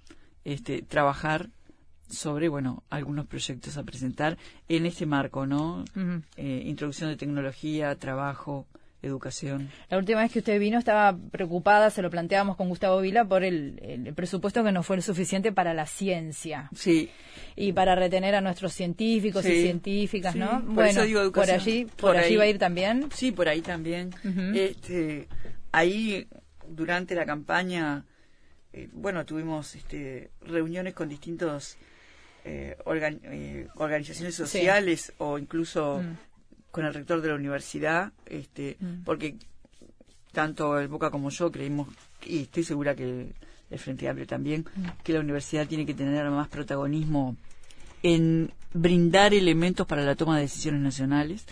este, 0.45 0.83
trabajar 0.83 1.49
sobre, 2.09 2.49
bueno, 2.49 2.83
algunos 2.91 3.27
proyectos 3.27 3.77
a 3.77 3.83
presentar 3.83 4.37
en 4.69 4.87
este 4.87 5.07
marco, 5.07 5.47
¿no? 5.47 5.85
Eh, 6.37 6.63
introducción 6.67 7.11
de 7.11 7.17
tecnología, 7.17 7.95
trabajo, 7.97 8.67
educación. 9.03 9.69
La 9.91 9.99
última 9.99 10.21
vez 10.23 10.33
que 10.33 10.39
usted 10.39 10.59
vino 10.59 10.79
estaba 10.79 11.15
preocupada, 11.31 11.91
se 11.91 12.01
lo 12.01 12.09
planteábamos 12.11 12.57
con 12.57 12.69
Gustavo 12.71 13.01
Vila, 13.03 13.25
por 13.27 13.45
el, 13.45 13.79
el 13.83 14.15
presupuesto 14.15 14.65
que 14.65 14.73
no 14.73 14.83
fue 14.83 15.01
suficiente 15.03 15.53
para 15.53 15.75
la 15.75 15.85
ciencia 15.87 16.71
Sí, 16.75 17.11
y 17.55 17.73
para 17.75 17.95
retener 17.95 18.35
a 18.35 18.41
nuestros 18.41 18.73
científicos 18.73 19.45
y 19.45 19.61
científicas, 19.63 20.33
Sí, 20.33 20.39
¿no? 20.39 20.63
por 20.65 20.75
bueno, 20.75 20.91
eso 20.91 21.03
digo 21.03 21.31
por 21.33 21.51
allí, 21.51 21.85
por, 21.85 21.97
Por 22.13 22.17
allí 22.17 22.29
ahí. 22.33 22.37
va 22.37 22.45
a 22.45 22.49
ir 22.49 22.59
también. 22.59 23.09
sí, 23.13 23.31
por 23.33 23.49
ahí 23.49 23.61
también. 23.61 24.11
Este, 24.55 25.29
ahí 25.73 26.27
durante 26.67 27.15
la 27.15 27.27
campaña, 27.27 28.05
eh, 28.73 28.89
bueno, 28.93 29.27
tuvimos 29.27 29.75
este, 29.75 30.31
reuniones 30.41 30.95
con 30.95 31.11
distintos 31.11 31.77
eh, 32.45 32.77
organ- 32.85 33.21
eh, 33.25 33.69
organizaciones 33.77 34.35
sociales 34.35 35.13
o 35.19 35.39
incluso 35.39 36.01
Mm. 36.03 36.17
con 36.71 36.85
el 36.85 36.93
rector 36.95 37.21
de 37.21 37.29
la 37.29 37.35
universidad, 37.37 38.13
este, 38.27 38.77
Mm. 38.81 39.03
porque 39.05 39.37
tanto 40.33 40.79
el 40.79 40.89
Boca 40.89 41.11
como 41.11 41.31
yo 41.31 41.51
creímos, 41.51 41.89
y 42.27 42.43
estoy 42.43 42.65
segura 42.65 42.95
que 42.95 43.33
el, 43.71 43.79
Frente 43.79 44.09
Amplio 44.09 44.27
también, 44.27 44.65
Mm. 44.77 44.85
que 45.03 45.13
la 45.13 45.21
universidad 45.21 45.67
tiene 45.67 45.85
que 45.87 45.95
tener 45.95 46.29
más 46.31 46.49
protagonismo 46.49 47.37
en 48.03 48.53
brindar 48.73 49.33
elementos 49.35 49.87
para 49.87 50.03
la 50.03 50.15
toma 50.15 50.37
de 50.37 50.43
decisiones 50.43 50.81
nacionales. 50.81 51.45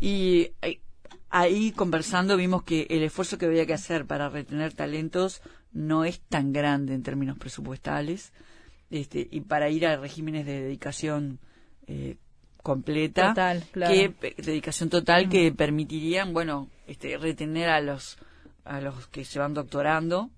Y 0.00 0.50
eh, 0.62 0.80
ahí 1.30 1.70
conversando 1.72 2.36
vimos 2.36 2.64
que 2.64 2.86
el 2.90 3.02
esfuerzo 3.02 3.38
que 3.38 3.46
había 3.46 3.66
que 3.66 3.74
hacer 3.74 4.04
para 4.04 4.28
retener 4.28 4.72
talentos 4.72 5.40
no 5.72 6.04
es 6.04 6.20
tan 6.20 6.52
grande 6.52 6.94
en 6.94 7.02
términos 7.02 7.38
presupuestales 7.38 8.32
este, 8.90 9.26
y 9.30 9.40
para 9.40 9.68
ir 9.70 9.86
a 9.86 9.96
regímenes 9.96 10.46
de 10.46 10.60
dedicación 10.62 11.38
eh, 11.86 12.16
completa 12.62 13.28
Total, 13.30 13.62
claro. 13.72 13.92
que 13.92 14.34
dedicación 14.42 14.88
total 14.88 15.28
que 15.28 15.52
permitirían 15.52 16.32
bueno 16.32 16.68
este 16.86 17.16
retener 17.18 17.68
a 17.68 17.80
los 17.80 18.16
a 18.64 18.80
los 18.80 19.06
que 19.08 19.26
se 19.26 19.38
van 19.38 19.52
doctorando 19.52 20.30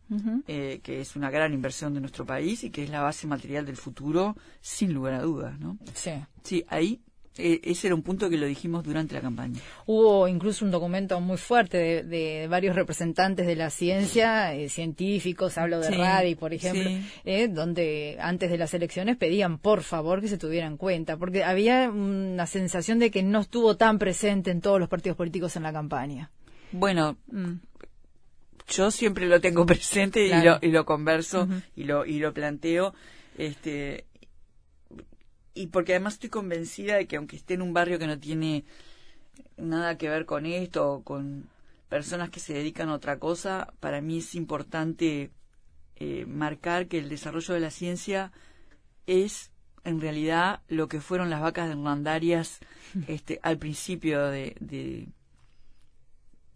eh, 0.49 0.81
que 0.83 1.01
es 1.01 1.15
una 1.15 1.31
gran 1.31 1.53
inversión 1.53 1.95
de 1.95 2.01
nuestro 2.01 2.27
país 2.27 2.65
y 2.65 2.71
que 2.71 2.83
es 2.83 2.91
la 2.91 3.01
base 3.03 3.29
material 3.29 3.65
del 3.65 3.77
futuro 3.77 4.37
sin 4.61 4.93
lugar 4.93 5.15
a 5.15 5.23
dudas 5.23 5.59
no 5.61 5.79
Sí. 5.95 6.11
sí 6.43 6.65
ahí 6.69 7.01
ese 7.39 7.87
era 7.89 7.95
un 7.95 8.03
punto 8.03 8.29
que 8.31 8.37
lo 8.37 8.47
dijimos 8.47 8.83
durante 8.85 9.15
la 9.15 9.21
campaña 9.21 9.61
Hubo 9.87 10.27
incluso 10.29 10.65
un 10.65 10.71
documento 10.71 11.21
muy 11.21 11.37
fuerte 11.37 11.77
de, 11.79 12.03
de 12.03 12.49
varios 12.49 12.75
representantes 12.75 13.47
de 13.47 13.57
la 13.57 13.71
ciencia, 13.71 14.55
eh, 14.55 14.69
científicos, 14.69 15.59
hablo 15.59 15.81
de 15.81 15.89
Sí, 15.89 15.95
Radi, 15.95 16.35
por 16.35 16.53
ejemplo, 16.55 16.89
sí. 16.89 17.07
eh, 17.25 17.49
donde 17.49 18.17
antes 18.21 18.51
de 18.51 18.59
las 18.59 18.73
elecciones 18.75 19.17
pedían 19.17 19.59
por 19.59 19.83
favor 19.83 20.21
que 20.21 20.29
se 20.29 20.39
tuviera 20.39 20.67
en 20.67 20.77
cuenta, 20.77 21.17
porque 21.17 21.45
había 21.45 21.91
una 21.91 22.47
sensación 22.47 22.99
de 22.99 23.11
que 23.11 23.23
no 23.23 23.41
estuvo 23.41 23.77
tan 23.77 23.99
presente 23.99 24.51
en 24.51 24.61
todos 24.61 24.81
los 24.81 24.89
partidos 24.89 25.17
políticos 25.17 25.57
en 25.57 25.63
la 25.65 25.73
campaña. 25.73 26.31
bueno 26.73 27.17
Mm. 27.31 27.55
yo 28.69 28.91
siempre 28.91 29.27
lo 29.27 29.41
tengo 29.41 29.67
presente 29.73 30.27
y, 30.27 30.43
lo, 30.43 30.59
y 30.63 30.69
lo 30.71 30.85
converso 30.85 31.49
y 31.77 31.85
lo 31.85 32.05
y 32.07 32.19
lo 32.19 32.33
planteo 32.33 32.95
este 33.39 34.06
y 35.57 35.69
porque 35.69 35.93
además 35.95 36.15
estoy 36.15 36.31
convencida 36.31 36.97
de 36.97 37.07
que 37.07 37.17
aunque 37.17 37.37
esté 37.37 37.55
en 37.55 37.63
un 37.63 37.73
barrio 37.73 37.99
que 37.99 38.07
no 38.07 38.19
tiene 38.19 38.65
nada 39.57 39.97
que 39.99 40.09
ver 40.09 40.27
con 40.27 40.47
esto 40.47 40.93
o 40.93 41.03
con 41.03 41.49
personas 41.89 42.31
que 42.31 42.41
se 42.41 42.53
dedican 42.53 42.91
a 42.91 42.95
otra 42.95 43.19
cosa 43.19 43.73
para 43.81 44.01
mí 44.01 44.19
es 44.19 44.35
importante 44.35 45.31
eh, 45.97 46.27
marcar 46.27 46.89
que 46.89 46.99
el 46.99 47.09
desarrollo 47.09 47.55
de 47.55 47.61
la 47.61 47.71
ciencia 47.71 48.33
es 49.07 49.51
en 49.85 50.01
realidad 50.01 50.61
lo 50.69 50.89
que 50.89 51.01
fueron 51.01 51.31
las 51.31 51.41
vacas 51.41 51.71
hernandarias 51.71 52.61
este, 53.09 53.41
al 53.43 53.57
principio 53.57 54.27
de, 54.27 54.57
de, 54.61 55.09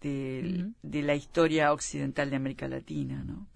de, 0.03 0.63
Ujú. 0.63 0.75
de 0.83 1.03
la 1.03 1.15
historia 1.15 1.73
occidental 1.73 2.29
de 2.29 2.37
América 2.37 2.69
Latina, 2.69 3.25
¿no? 3.25 3.47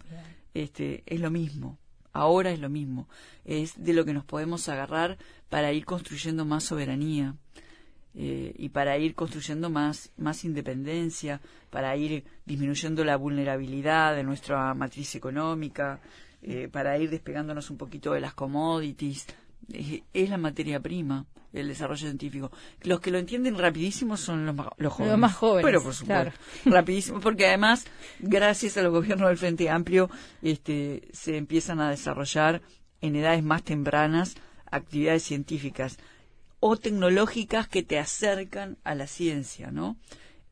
Este, 0.55 1.03
es 1.07 1.21
lo 1.21 1.31
mismo, 1.31 1.79
ahora 2.15 2.51
es 2.51 2.61
lo 2.61 2.71
mismo, 2.71 3.09
es 3.45 3.75
de 3.77 3.93
lo 3.93 4.07
que 4.07 4.15
nos 4.15 4.25
podemos 4.25 4.69
agarrar 4.71 5.19
para 5.51 5.73
ir 5.73 5.85
construyendo 5.85 6.47
más 6.47 6.65
soberanía 6.65 7.35
eh, 8.15 8.55
y 8.57 8.69
para 8.71 8.97
ir 8.97 9.15
construyendo 9.15 9.69
más, 9.69 10.13
más 10.17 10.45
independencia, 10.45 11.41
para 11.71 11.95
ir 11.97 12.25
disminuyendo 12.47 13.05
la 13.05 13.17
vulnerabilidad 13.17 14.15
de 14.15 14.23
nuestra 14.23 14.73
matriz 14.73 15.15
económica, 15.17 16.01
eh, 16.41 16.69
para 16.71 16.97
ir 16.99 17.11
despegándonos 17.11 17.71
un 17.71 17.77
poquito 17.77 18.13
de 18.13 18.21
las 18.21 18.35
commodities. 18.35 19.27
Es 20.13 20.31
la 20.31 20.39
materia 20.39 20.81
prima 20.81 21.27
el 21.55 21.69
desarrollo 21.69 22.01
científico. 22.01 22.51
Los 22.83 23.01
que 23.01 23.11
lo 23.11 23.19
entienden 23.19 23.57
rapidísimo 23.57 24.17
son 24.17 24.45
los, 24.45 24.57
los 24.77 24.93
jóvenes. 24.93 25.19
más 25.19 25.35
jóvenes, 25.35 25.65
Pero 25.65 25.83
por 25.83 25.95
supuesto, 25.95 26.33
claro. 26.33 26.33
rapidísimo, 26.77 27.21
porque 27.21 27.47
además, 27.47 27.85
gracias 28.19 28.77
a 28.77 28.83
los 28.83 28.93
gobiernos 28.93 29.29
del 29.29 29.39
Frente 29.39 29.71
Amplio, 29.71 30.11
este, 30.43 31.09
se 31.13 31.37
empiezan 31.37 31.81
a 31.81 31.91
desarrollar 31.91 32.63
en 33.01 33.17
edades 33.17 33.43
más 33.43 33.63
tempranas 33.63 34.35
actividades 34.71 35.23
científicas 35.23 35.99
o 36.59 36.77
tecnológicas 36.77 37.69
que 37.69 37.83
te 37.83 37.99
acercan 37.99 38.79
a 38.83 38.95
la 38.95 39.07
ciencia, 39.07 39.71
¿no? 39.71 39.97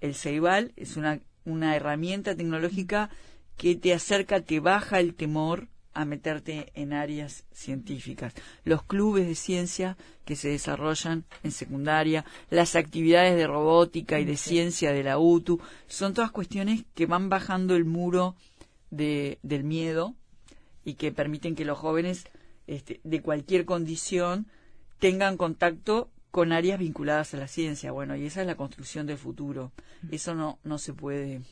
El 0.01 0.15
Ceibal 0.15 0.73
es 0.77 0.97
una, 0.97 1.21
una 1.45 1.75
herramienta 1.75 2.37
tecnológica 2.37 3.11
que 3.57 3.75
te 3.77 3.95
acerca, 3.95 4.41
te 4.41 4.61
baja 4.61 5.01
el 5.01 5.15
temor 5.15 5.69
a 5.95 6.05
meterte 6.05 6.73
en 6.75 6.93
áreas 6.93 7.45
científicas. 7.53 8.35
Los 8.65 8.83
clubes 8.83 9.27
de 9.27 9.35
ciencia 9.35 9.97
que 10.25 10.37
se 10.37 10.49
desarrollan 10.49 11.25
en 11.43 11.53
secundaria, 11.53 12.25
las 12.51 12.77
actividades 12.77 13.37
de 13.37 13.47
robótica 13.47 14.21
y 14.21 14.25
de 14.25 14.37
ciencia 14.37 14.93
de 14.93 15.03
la 15.03 15.19
UTU, 15.19 15.61
son 15.89 16.15
todas 16.15 16.31
cuestiones 16.31 16.85
que 16.95 17.07
van 17.07 17.29
bajando 17.29 17.77
el 17.77 17.85
muro 17.85 18.37
de, 18.91 19.39
del 19.43 19.65
miedo 19.65 20.15
y 20.85 20.95
que 20.95 21.13
permiten 21.13 21.55
que 21.55 21.65
los 21.65 21.79
jóvenes 21.79 22.27
este, 22.67 23.01
de 23.05 23.23
cualquier 23.23 23.65
condición 23.65 24.47
tengan 24.99 25.37
contacto 25.37 26.11
con 26.31 26.53
áreas 26.53 26.79
vinculadas 26.79 27.35
a 27.35 27.37
la 27.37 27.49
ciencia. 27.49 27.93
Bueno, 27.93 28.17
y 28.17 28.25
esa 28.25 28.41
es 28.41 28.47
la 28.47 28.57
construcción 28.57 29.07
del 29.07 29.19
futuro. 29.19 29.73
Eso 30.11 30.35
no, 30.35 30.59
no 30.65 30.79
se 30.79 30.95
puede. 30.95 31.43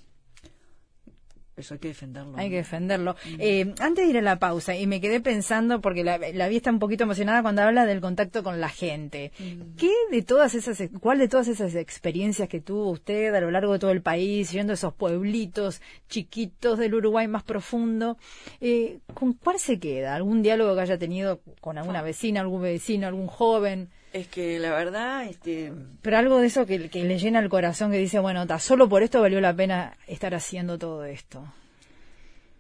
Eso 1.61 1.75
hay 1.75 1.81
que 1.81 1.89
defenderlo. 1.89 2.37
Hay 2.37 2.47
¿no? 2.47 2.51
que 2.51 2.57
defenderlo. 2.57 3.17
Eh, 3.39 3.75
antes 3.79 4.05
de 4.05 4.11
ir 4.11 4.19
a 4.19 4.23
la 4.23 4.39
pausa, 4.39 4.75
y 4.77 4.87
me 4.87 5.01
quedé 5.01 5.21
pensando, 5.21 5.81
porque 5.81 6.05
la, 6.05 6.19
la 6.19 6.49
vi 6.49 6.57
está 6.57 6.71
un 6.71 6.79
poquito 6.79 7.05
emocionada 7.05 7.43
cuando 7.43 7.63
habla 7.63 7.87
del 7.87 8.01
contacto 8.01 8.43
con 8.43 8.61
la 8.61 8.69
gente. 8.69 9.33
¿Qué 9.77 9.91
de 10.11 10.23
todas 10.23 10.55
esas, 10.55 10.83
cuál 11.01 11.19
de 11.19 11.29
todas 11.29 11.49
esas 11.49 11.75
experiencias 11.75 12.49
que 12.49 12.61
tuvo 12.61 12.91
usted 12.91 13.35
a 13.35 13.41
lo 13.41 13.51
largo 13.51 13.73
de 13.73 13.79
todo 13.79 13.91
el 13.91 14.03
país, 14.03 14.51
yendo 14.53 14.73
a 14.73 14.75
esos 14.75 14.95
pueblitos 14.95 15.81
chiquitos 16.09 16.79
del 16.79 16.95
Uruguay 16.95 17.29
más 17.29 17.43
profundo, 17.43 18.19
eh, 18.61 18.99
con 19.15 19.35
cuál 19.35 19.59
se 19.59 19.79
queda? 19.79 20.15
¿Algún 20.15 20.43
diálogo 20.43 20.75
que 20.75 20.81
haya 20.81 20.99
tenido 20.99 21.41
con 21.61 21.79
alguna 21.79 22.03
vecina, 22.03 22.41
algún 22.41 22.63
vecino, 22.63 23.07
algún 23.07 23.27
joven? 23.27 23.91
Es 24.13 24.27
que 24.27 24.59
la 24.59 24.71
verdad, 24.71 25.25
este, 25.27 25.73
Pero 26.03 26.17
algo 26.19 26.39
de 26.39 26.47
eso 26.49 26.67
que, 26.67 26.89
que 26.91 27.05
le 27.05 27.19
llena 27.19 27.39
el 27.39 27.49
corazón, 27.49 27.93
que 27.93 27.99
dice, 27.99 28.19
bueno, 28.19 28.47
ta, 28.47 28.59
solo 28.59 28.89
por 28.89 29.03
esto 29.05 29.21
valió 29.21 29.41
la 29.41 29.55
pena 29.55 29.97
estar 30.09 30.35
haciendo 30.35 30.79
todo 30.79 31.05
esto. 31.05 31.45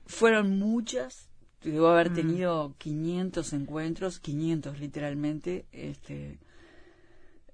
fueron 0.06 0.58
muchas. 0.58 1.28
Debo 1.62 1.88
haber 1.88 2.12
tenido 2.14 2.74
500 2.78 3.52
encuentros, 3.52 4.18
500 4.18 4.80
literalmente, 4.80 5.66
este, 5.72 6.38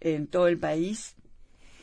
en 0.01 0.27
todo 0.29 0.47
el 0.49 0.59
país. 0.59 1.17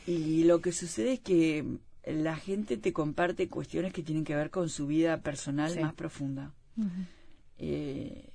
Y 0.08 0.43
lo 0.45 0.62
que 0.62 0.71
sucede 0.71 1.13
es 1.13 1.19
que 1.19 1.65
la 2.06 2.36
gente 2.38 2.78
te 2.78 2.93
comparte 2.93 3.49
cuestiones 3.49 3.91
que 3.91 4.04
tienen 4.04 4.23
que 4.23 4.36
ver 4.36 4.52
con 4.52 4.69
su 4.69 4.88
vida 4.88 5.17
personal 5.21 5.71
Sí. 5.71 5.80
más 5.80 5.93
profunda. 5.93 6.52
Eh, 7.58 8.30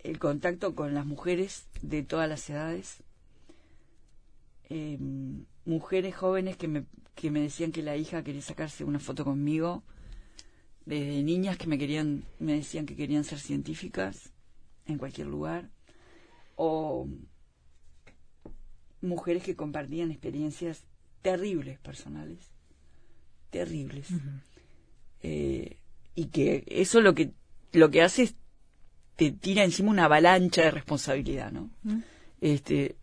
el 0.00 0.18
contacto 0.18 0.74
con 0.74 0.94
las 0.94 1.06
mujeres 1.06 1.66
de 1.82 2.02
todas 2.02 2.28
las 2.28 2.48
edades, 2.50 3.02
eh, 4.70 4.98
mujeres 5.64 6.14
jóvenes 6.16 6.56
que 6.56 6.68
me, 6.68 6.84
que 7.14 7.30
me 7.30 7.40
decían 7.40 7.72
que 7.72 7.82
la 7.82 7.96
hija 7.96 8.22
quería 8.24 8.42
sacarse 8.42 8.84
una 8.84 8.98
foto 8.98 9.24
conmigo, 9.24 9.82
desde 10.86 11.22
niñas 11.22 11.58
que 11.58 11.66
me 11.66 11.78
querían, 11.78 12.24
me 12.38 12.54
decían 12.54 12.86
que 12.86 12.96
querían 12.96 13.24
ser 13.24 13.38
científicas 13.38 14.32
en 14.86 14.98
cualquier 14.98 15.26
lugar, 15.26 15.68
o 16.56 17.06
mujeres 19.00 19.42
que 19.42 19.56
compartían 19.56 20.10
experiencias 20.10 20.84
terribles 21.22 21.78
personales, 21.78 22.50
terribles. 23.50 24.08
Eh, 25.22 25.76
y 26.14 26.26
que 26.26 26.64
eso 26.68 27.00
lo 27.00 27.14
que 27.14 27.32
lo 27.72 27.90
que 27.90 28.02
hace 28.02 28.22
es 28.22 28.34
te 29.18 29.32
tira 29.32 29.64
encima 29.64 29.90
una 29.90 30.04
avalancha 30.04 30.62
de 30.62 30.70
responsabilidad, 30.70 31.50
¿no? 31.50 31.70
Este, 32.40 32.94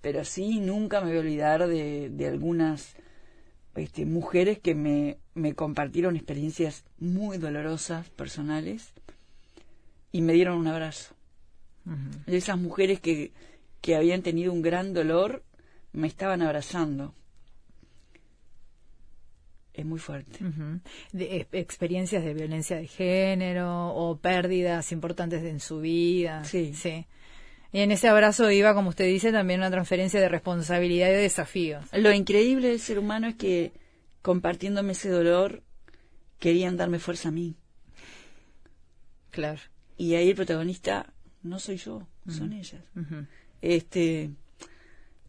pero 0.00 0.24
sí 0.24 0.60
nunca 0.60 1.00
me 1.00 1.08
voy 1.08 1.16
a 1.16 1.20
olvidar 1.20 1.66
de, 1.66 2.10
de 2.10 2.28
algunas 2.28 2.94
este, 3.74 4.06
mujeres 4.06 4.60
que 4.60 4.76
me, 4.76 5.18
me 5.34 5.54
compartieron 5.54 6.14
experiencias 6.14 6.84
muy 7.00 7.38
dolorosas, 7.38 8.08
personales, 8.10 8.92
y 10.12 10.22
me 10.22 10.34
dieron 10.34 10.58
un 10.58 10.68
abrazo. 10.68 11.12
De 12.26 12.36
esas 12.36 12.56
mujeres 12.56 13.00
que, 13.00 13.32
que 13.80 13.96
habían 13.96 14.22
tenido 14.22 14.52
un 14.52 14.62
gran 14.62 14.94
dolor, 14.94 15.42
me 15.92 16.06
estaban 16.06 16.40
abrazando. 16.40 17.16
Es 19.74 19.84
muy 19.84 19.98
fuerte. 19.98 20.38
De, 21.12 21.46
experiencias 21.52 22.24
de 22.24 22.32
violencia 22.32 22.76
de 22.76 22.86
género 22.86 23.88
o 23.88 24.16
pérdidas 24.18 24.92
importantes 24.92 25.42
en 25.42 25.58
su 25.60 25.80
vida. 25.80 26.44
Sí. 26.44 27.06
Y 27.72 27.80
en 27.80 27.90
ese 27.90 28.06
abrazo 28.06 28.48
iba, 28.52 28.72
como 28.72 28.90
usted 28.90 29.06
dice, 29.06 29.32
también 29.32 29.58
una 29.58 29.70
transferencia 29.72 30.20
de 30.20 30.28
responsabilidad 30.28 31.08
y 31.08 31.12
de 31.12 31.18
desafíos. 31.18 31.84
Lo 31.92 32.12
increíble 32.12 32.68
del 32.68 32.78
ser 32.78 33.00
humano 33.00 33.26
es 33.26 33.34
que 33.34 33.72
compartiéndome 34.22 34.92
ese 34.92 35.08
dolor 35.08 35.64
querían 36.38 36.76
darme 36.76 37.00
fuerza 37.00 37.30
a 37.30 37.32
mí. 37.32 37.56
Claro. 39.30 39.60
Y 39.96 40.14
ahí 40.14 40.28
el 40.30 40.36
protagonista 40.36 41.12
no 41.42 41.58
soy 41.58 41.76
yo, 41.78 42.06
son 42.28 42.52
ellas. 42.52 42.80
Este 43.60 44.30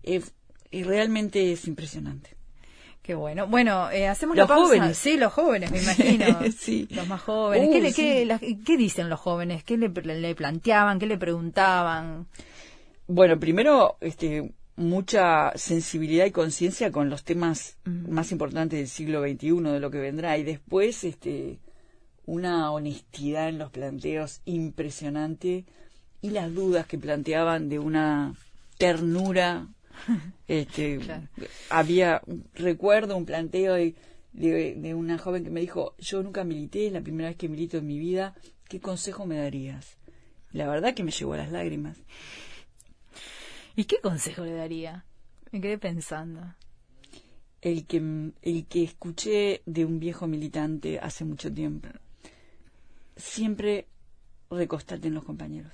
es- 0.03 0.33
y 0.69 0.83
realmente 0.83 1.51
es 1.51 1.67
impresionante. 1.67 2.35
Qué 3.05 3.13
bueno. 3.13 3.45
Bueno, 3.45 3.91
eh, 3.91 4.07
hacemos 4.07 4.35
Los 4.35 4.47
pausa. 4.47 4.63
jóvenes. 4.65 4.97
Sí, 4.97 5.15
los 5.15 5.31
jóvenes, 5.31 5.69
me 5.69 5.79
imagino. 5.83 6.39
Sí. 6.57 6.87
Los 6.89 7.07
más 7.07 7.21
jóvenes. 7.21 7.69
Uh, 7.69 7.71
¿Qué, 7.71 7.81
le- 7.81 7.91
sí. 7.93 8.01
qué- 8.01 8.25
la- 8.25 8.39
qué 8.39 8.77
dicen 8.77 9.09
los 9.09 9.19
jóvenes? 9.19 9.63
¿Qué 9.63 9.77
le, 9.77 9.89
le 9.89 10.33
planteaban? 10.33 10.97
¿Qué 10.97 11.05
le 11.05 11.17
preguntaban? 11.19 12.25
Bueno, 13.07 13.39
primero, 13.39 13.97
este, 14.01 14.53
mucha 14.75 15.51
sensibilidad 15.55 16.25
y 16.25 16.31
conciencia 16.31 16.91
con 16.91 17.11
los 17.11 17.23
temas 17.23 17.77
más 17.85 18.31
importantes 18.31 18.79
del 18.79 18.87
siglo 18.87 19.21
XXI, 19.21 19.61
de 19.61 19.79
lo 19.79 19.91
que 19.91 19.99
vendrá, 19.99 20.35
y 20.39 20.43
después, 20.43 21.03
este, 21.03 21.59
una 22.25 22.71
honestidad 22.71 23.49
en 23.49 23.59
los 23.59 23.69
planteos 23.69 24.41
impresionante 24.45 25.65
y 26.21 26.31
las 26.31 26.51
dudas 26.55 26.87
que 26.87 26.97
planteaban 26.97 27.69
de 27.69 27.77
una 27.77 28.33
ternura. 28.79 29.67
Este, 30.47 30.99
Claro. 30.99 31.27
había, 31.69 32.21
recuerdo 32.53 33.17
un 33.17 33.25
planteo 33.25 33.73
de, 33.73 33.95
de, 34.33 34.75
de 34.75 34.93
una 34.93 35.17
joven 35.17 35.43
que 35.43 35.49
me 35.49 35.61
dijo, 35.61 35.95
yo 35.97 36.21
nunca 36.23 36.43
milité, 36.43 36.87
es 36.87 36.93
la 36.93 37.01
primera 37.01 37.29
vez 37.29 37.37
que 37.37 37.49
milito 37.49 37.77
en 37.77 37.87
mi 37.87 37.97
vida, 37.99 38.35
¿qué 38.69 38.79
consejo 38.79 39.25
me 39.25 39.37
darías? 39.37 39.97
La 40.51 40.67
verdad 40.67 40.93
que 40.93 41.03
me 41.03 41.11
llevó 41.11 41.33
a 41.33 41.37
las 41.37 41.51
lágrimas. 41.51 41.97
¿Y 43.75 43.85
qué 43.85 43.97
consejo 44.01 44.45
le 44.45 44.53
daría? 44.53 45.03
Me 45.51 45.59
quedé 45.61 45.77
pensando. 45.77 46.41
el 47.61 47.85
que, 47.87 48.31
el 48.41 48.65
que 48.67 48.83
escuché 48.83 49.61
de 49.65 49.83
un 49.85 49.99
viejo 49.99 50.27
militante 50.27 50.99
hace 50.99 51.25
mucho 51.25 51.51
tiempo. 51.51 51.87
Siempre 53.17 53.87
recostate 54.49 55.07
en 55.07 55.15
los 55.15 55.23
compañeros. 55.23 55.73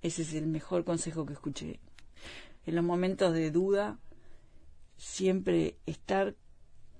Ese 0.00 0.22
es 0.22 0.32
el 0.34 0.46
mejor 0.46 0.84
consejo 0.84 1.26
que 1.26 1.32
escuché. 1.34 1.78
En 2.66 2.74
los 2.76 2.84
momentos 2.84 3.32
de 3.34 3.50
duda, 3.50 3.98
siempre 4.96 5.76
estar 5.86 6.34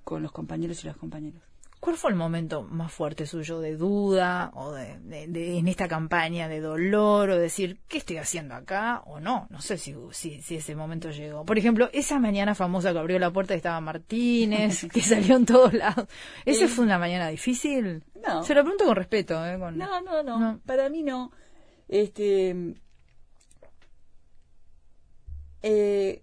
con 0.05 0.23
los 0.23 0.33
compañeros 0.33 0.83
y 0.83 0.87
las 0.89 0.97
compañeras. 0.97 1.43
¿Cuál 1.79 1.97
fue 1.97 2.11
el 2.13 2.17
momento 2.17 2.63
más 2.63 2.93
fuerte 2.93 3.27
suyo 3.27 3.59
de 3.59 3.77
duda 3.77 4.53
o 4.55 4.71
de, 4.71 5.01
de- 5.01 5.27
de- 5.27 5.59
en 5.59 5.67
esta 5.67 5.89
campaña 5.89 6.47
de 6.49 6.61
dolor 6.61 7.31
o 7.31 7.37
decir 7.39 7.81
qué 7.89 7.99
estoy 7.99 8.19
haciendo 8.19 8.55
acá 8.55 9.03
o 9.05 9.19
no? 9.19 9.49
No 9.51 9.61
sé 9.61 9.79
si, 9.79 9.93
si, 10.13 10.41
si 10.43 10.57
ese 10.57 10.77
momento 10.77 11.11
llegó. 11.11 11.45
Por 11.45 11.59
ejemplo, 11.59 11.91
esa 11.93 12.21
mañana 12.21 12.55
famosa 12.55 12.93
que 12.93 13.01
abrió 13.01 13.19
la 13.19 13.33
puerta 13.33 13.55
y 13.55 13.57
estaba 13.57 13.81
Martínez, 13.81 14.87
que 14.93 15.01
salió 15.01 15.35
en 15.35 15.45
todos 15.45 15.75
lados. 15.75 16.07
¿Ese 16.45 16.65
Eh, 16.67 16.69
fue 16.69 16.85
una 16.85 17.01
mañana 17.01 17.27
difícil? 17.29 18.05
no. 18.25 18.45
Se 18.45 18.55
lo 18.55 18.63
pregunto 18.63 18.85
con 18.85 18.95
respeto. 18.95 19.45
¿eh? 19.45 19.59
Con- 19.59 19.77
No, 19.77 20.01
no, 20.03 20.23
no, 20.23 20.39
No. 20.39 20.61
Para 20.65 20.89
mí 20.89 21.03
no. 21.03 21.33
Este. 21.89 22.77
Eh, 25.63 26.23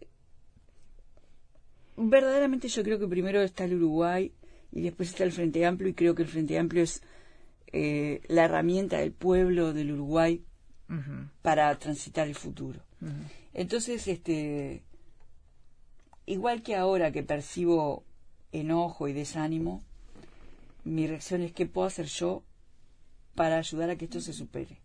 verdaderamente 1.96 2.68
yo 2.68 2.84
creo 2.84 3.00
que 3.00 3.08
primero 3.08 3.42
está 3.42 3.66
el 3.66 3.76
Uruguay 3.76 4.32
y 4.72 4.82
después 4.82 5.10
está 5.10 5.24
el 5.24 5.32
Frente 5.32 5.66
Amplio 5.66 5.90
y 5.90 5.94
creo 5.94 6.16
que 6.16 6.24
el 6.24 6.28
Frente 6.28 6.58
Amplio 6.58 6.84
es 6.84 7.02
eh, 7.72 8.22
la 8.28 8.46
herramienta 8.46 8.98
del 8.98 9.12
pueblo 9.12 9.74
del 9.74 9.92
Uruguay 9.92 10.44
para 11.44 11.78
transitar 11.78 12.28
el 12.28 12.34
futuro. 12.34 12.82
Entonces, 13.54 14.08
este, 14.08 14.82
igual 16.26 16.64
que 16.64 16.76
ahora 16.76 17.12
que 17.12 17.22
percibo 17.22 18.04
enojo 18.52 19.08
y 19.08 19.14
desánimo, 19.14 19.84
mi 20.84 21.06
reacción 21.06 21.44
es 21.44 21.52
qué 21.52 21.68
puedo 21.68 21.86
hacer 21.86 22.08
yo 22.08 22.44
para 23.36 23.58
ayudar 23.58 23.92
a 23.92 23.96
que 23.98 24.06
esto 24.06 24.20
se 24.20 24.34
supere. 24.34 24.80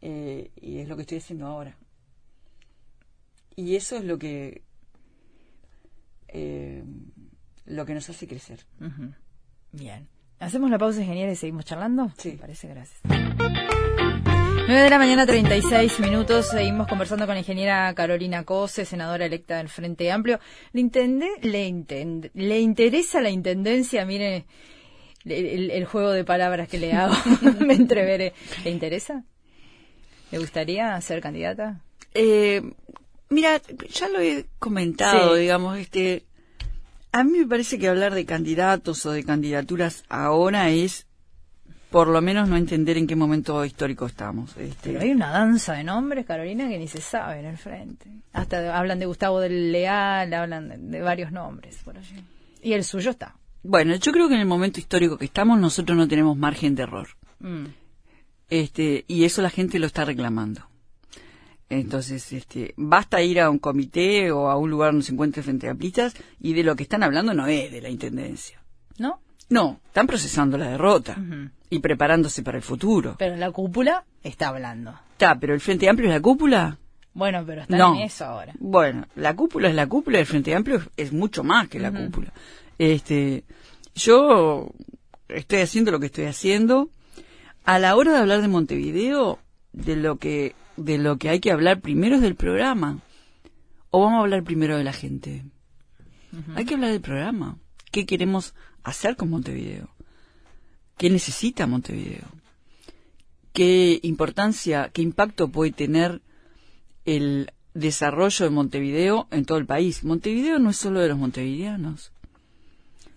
Eh, 0.00 0.50
y 0.56 0.78
es 0.78 0.88
lo 0.88 0.96
que 0.96 1.02
estoy 1.02 1.18
haciendo 1.18 1.46
ahora. 1.46 1.76
Y 3.56 3.74
eso 3.76 3.96
es 3.96 4.04
lo 4.04 4.18
que 4.18 4.62
eh, 6.28 6.84
lo 7.64 7.86
que 7.86 7.94
nos 7.94 8.08
hace 8.10 8.26
crecer. 8.28 8.60
Bien. 9.72 10.08
¿Hacemos 10.38 10.70
la 10.70 10.78
pausa 10.78 11.02
genial 11.02 11.30
y 11.30 11.36
seguimos 11.36 11.64
charlando? 11.64 12.12
Sí. 12.18 12.32
Me 12.32 12.36
parece, 12.38 12.68
gracias. 12.68 13.00
9 14.68 14.82
de 14.82 14.90
la 14.90 14.98
mañana, 14.98 15.24
36 15.26 16.00
minutos. 16.00 16.48
Seguimos 16.50 16.86
conversando 16.88 17.24
con 17.24 17.34
la 17.34 17.40
ingeniera 17.40 17.94
Carolina 17.94 18.44
Cose, 18.44 18.84
senadora 18.84 19.24
electa 19.24 19.56
del 19.58 19.68
Frente 19.68 20.10
Amplio. 20.12 20.38
¿Le, 20.72 20.80
intende, 20.80 21.28
le, 21.42 21.66
intende- 21.68 22.30
¿Le 22.34 22.60
interesa 22.60 23.20
la 23.22 23.30
intendencia? 23.30 24.04
Mire 24.04 24.44
el- 25.24 25.70
el 25.70 25.84
juego 25.86 26.10
de 26.10 26.24
palabras 26.24 26.68
que 26.68 26.78
le 26.78 26.92
hago. 26.92 27.14
Me 27.66 27.74
entreveré. 27.74 28.34
¿Le 28.64 28.70
interesa? 28.70 29.24
¿Le 30.32 30.38
gustaría 30.38 31.00
ser 31.00 31.20
candidata? 31.22 31.80
Eh, 32.12 32.60
mira, 33.30 33.60
ya 33.92 34.08
lo 34.08 34.20
he 34.20 34.46
comentado, 34.58 35.34
Sí. 35.34 35.40
digamos, 35.42 35.78
este, 35.78 36.24
a 37.12 37.24
mí 37.24 37.38
me 37.38 37.46
parece 37.46 37.78
que 37.78 37.88
hablar 37.88 38.14
de 38.14 38.24
candidatos 38.26 39.04
o 39.06 39.10
de 39.12 39.24
candidaturas 39.24 40.04
ahora 40.08 40.70
es, 40.70 41.06
por 41.90 42.08
lo 42.08 42.20
menos, 42.20 42.48
no 42.48 42.56
entender 42.56 42.96
en 42.98 43.06
qué 43.06 43.16
momento 43.16 43.64
histórico 43.64 44.06
estamos. 44.06 44.56
Este, 44.56 44.90
Pero 44.90 45.00
hay 45.00 45.10
una 45.12 45.30
danza 45.30 45.74
de 45.74 45.84
nombres, 45.84 46.26
Carolina, 46.26 46.68
que 46.68 46.78
ni 46.78 46.88
se 46.88 47.00
sabe 47.00 47.40
en 47.40 47.46
el 47.46 47.56
frente. 47.58 48.10
Hasta 48.32 48.76
hablan 48.76 48.98
de 48.98 49.06
Gustavo 49.06 49.40
del 49.40 49.72
Leal, 49.72 50.32
hablan 50.34 50.68
de, 50.68 50.76
de 50.78 51.00
varios 51.00 51.32
nombres 51.32 51.76
por 51.84 51.96
allí. 51.96 52.22
Y 52.62 52.72
el 52.74 52.84
suyo 52.84 53.10
está. 53.10 53.36
Bueno, 53.62 53.94
yo 53.96 54.12
creo 54.12 54.28
que 54.28 54.34
en 54.34 54.40
el 54.40 54.46
momento 54.46 54.78
histórico 54.80 55.16
que 55.16 55.24
estamos 55.24 55.58
nosotros 55.58 55.96
no 55.96 56.06
tenemos 56.06 56.36
margen 56.36 56.74
de 56.74 56.82
error. 56.82 57.08
Mm. 57.40 57.64
Este, 58.48 59.04
y 59.08 59.24
eso 59.24 59.42
la 59.42 59.50
gente 59.50 59.78
lo 59.78 59.86
está 59.86 60.04
reclamando. 60.04 60.68
Entonces, 61.68 62.32
este, 62.32 62.74
basta 62.76 63.20
ir 63.22 63.40
a 63.40 63.50
un 63.50 63.58
comité 63.58 64.30
o 64.30 64.48
a 64.48 64.56
un 64.56 64.70
lugar 64.70 64.92
donde 64.92 65.04
se 65.04 65.12
encuentre 65.12 65.42
frente 65.42 65.68
a 65.68 65.76
y 66.40 66.52
de 66.52 66.62
lo 66.62 66.76
que 66.76 66.84
están 66.84 67.02
hablando 67.02 67.34
no 67.34 67.46
es 67.46 67.72
de 67.72 67.80
la 67.80 67.88
intendencia. 67.88 68.60
¿No? 68.98 69.20
No, 69.48 69.80
están 69.86 70.06
procesando 70.06 70.58
la 70.58 70.68
derrota 70.70 71.16
y 71.70 71.78
preparándose 71.80 72.42
para 72.42 72.56
el 72.58 72.62
futuro. 72.62 73.16
Pero 73.18 73.36
la 73.36 73.50
cúpula 73.50 74.04
está 74.22 74.48
hablando. 74.48 74.98
Está, 75.12 75.38
pero 75.38 75.54
el 75.54 75.60
Frente 75.60 75.88
Amplio 75.88 76.08
es 76.08 76.14
la 76.14 76.20
cúpula. 76.20 76.78
Bueno, 77.14 77.44
pero 77.46 77.62
está 77.62 77.76
No. 77.76 77.94
en 77.96 78.02
eso 78.02 78.24
ahora. 78.24 78.52
Bueno, 78.58 79.06
la 79.14 79.34
cúpula 79.34 79.68
es 79.68 79.74
la 79.74 79.86
cúpula, 79.86 80.18
el 80.18 80.26
Frente 80.26 80.54
Amplio 80.54 80.76
es, 80.76 80.88
es 80.96 81.12
mucho 81.12 81.42
más 81.44 81.68
que 81.68 81.80
la 81.80 81.90
cúpula. 81.90 82.32
Este, 82.78 83.44
yo 83.94 84.70
estoy 85.28 85.60
haciendo 85.60 85.90
lo 85.92 86.00
que 86.00 86.06
estoy 86.06 86.24
haciendo. 86.26 86.90
A 87.64 87.78
la 87.78 87.96
hora 87.96 88.12
de 88.12 88.18
hablar 88.18 88.42
de 88.42 88.48
Montevideo, 88.48 89.38
de 89.72 89.96
lo 89.96 90.16
que 90.16 90.54
de 90.76 90.98
lo 90.98 91.18
que 91.18 91.28
hay 91.28 91.40
que 91.40 91.50
hablar 91.50 91.80
primero 91.80 92.16
es 92.16 92.22
del 92.22 92.34
programa. 92.34 93.00
O 93.90 94.00
vamos 94.00 94.18
a 94.18 94.20
hablar 94.20 94.44
primero 94.44 94.76
de 94.76 94.84
la 94.84 94.92
gente. 94.92 95.44
Hay 96.54 96.64
que 96.64 96.74
hablar 96.74 96.90
del 96.90 97.00
programa. 97.00 97.58
¿Qué 97.90 98.04
queremos 98.04 98.54
hacer 98.82 99.16
con 99.16 99.30
Montevideo? 99.30 99.88
¿Qué 100.98 101.08
necesita 101.08 101.66
Montevideo? 101.66 102.26
¿Qué 103.52 104.00
importancia, 104.02 104.90
qué 104.92 105.02
impacto 105.02 105.48
puede 105.48 105.72
tener 105.72 106.20
el 107.06 107.50
desarrollo 107.76 108.44
de 108.44 108.50
Montevideo 108.50 109.28
en 109.30 109.44
todo 109.44 109.58
el 109.58 109.66
país. 109.66 110.02
Montevideo 110.02 110.58
no 110.58 110.70
es 110.70 110.76
solo 110.76 111.00
de 111.00 111.08
los 111.08 111.18
montevideanos. 111.18 112.12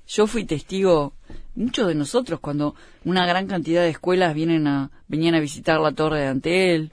Yo 0.07 0.27
fui 0.27 0.43
testigo, 0.45 1.13
muchos 1.55 1.87
de 1.87 1.95
nosotros, 1.95 2.39
cuando 2.39 2.75
una 3.05 3.25
gran 3.25 3.47
cantidad 3.47 3.83
de 3.83 3.89
escuelas 3.89 4.33
vienen 4.33 4.67
a, 4.67 4.91
venían 5.07 5.35
a 5.35 5.39
visitar 5.39 5.79
la 5.79 5.91
torre 5.91 6.21
de 6.21 6.27
Antel, 6.27 6.91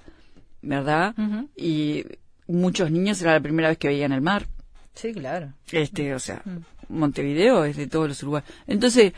¿verdad? 0.66 1.14
Y 1.56 2.04
muchos 2.46 2.90
niños 2.90 3.20
era 3.22 3.32
la 3.34 3.40
primera 3.40 3.68
vez 3.68 3.78
que 3.78 3.88
veían 3.88 4.12
el 4.12 4.20
mar. 4.20 4.46
Sí, 4.94 5.12
claro. 5.12 5.52
Este, 5.70 6.14
o 6.14 6.18
sea. 6.18 6.42
Montevideo 6.88 7.64
es 7.64 7.76
de 7.76 7.86
todos 7.86 8.08
los 8.08 8.22
uruguayos. 8.22 8.48
Entonces, 8.66 9.12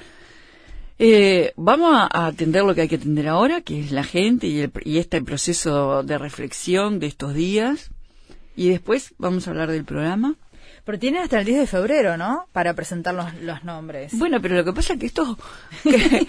eh, 0.98 1.52
vamos 1.56 1.94
a, 1.94 2.26
atender 2.26 2.64
lo 2.64 2.74
que 2.74 2.82
hay 2.82 2.88
que 2.88 2.96
atender 2.96 3.28
ahora, 3.28 3.61
que 3.61 3.80
es 3.80 3.92
la 3.92 4.04
gente 4.04 4.46
y, 4.46 4.61
el, 4.61 4.72
y 4.84 4.98
este 4.98 5.22
proceso 5.22 6.02
de 6.02 6.18
reflexión 6.18 6.98
de 6.98 7.06
estos 7.06 7.34
días. 7.34 7.90
Y 8.56 8.70
después 8.70 9.14
vamos 9.18 9.46
a 9.46 9.50
hablar 9.50 9.70
del 9.70 9.84
programa. 9.84 10.34
Pero 10.84 10.98
tienen 10.98 11.22
hasta 11.22 11.38
el 11.38 11.44
10 11.44 11.61
de 11.61 11.66
febrero, 11.66 12.16
¿no? 12.16 12.46
Para 12.52 12.72
presentar 12.74 13.14
los, 13.14 13.34
los 13.42 13.62
nombres. 13.62 14.18
Bueno, 14.18 14.40
pero 14.40 14.56
lo 14.56 14.64
que 14.64 14.72
pasa 14.72 14.94
es 14.94 14.98
que 14.98 15.06
esto, 15.06 15.38
que 15.82 16.26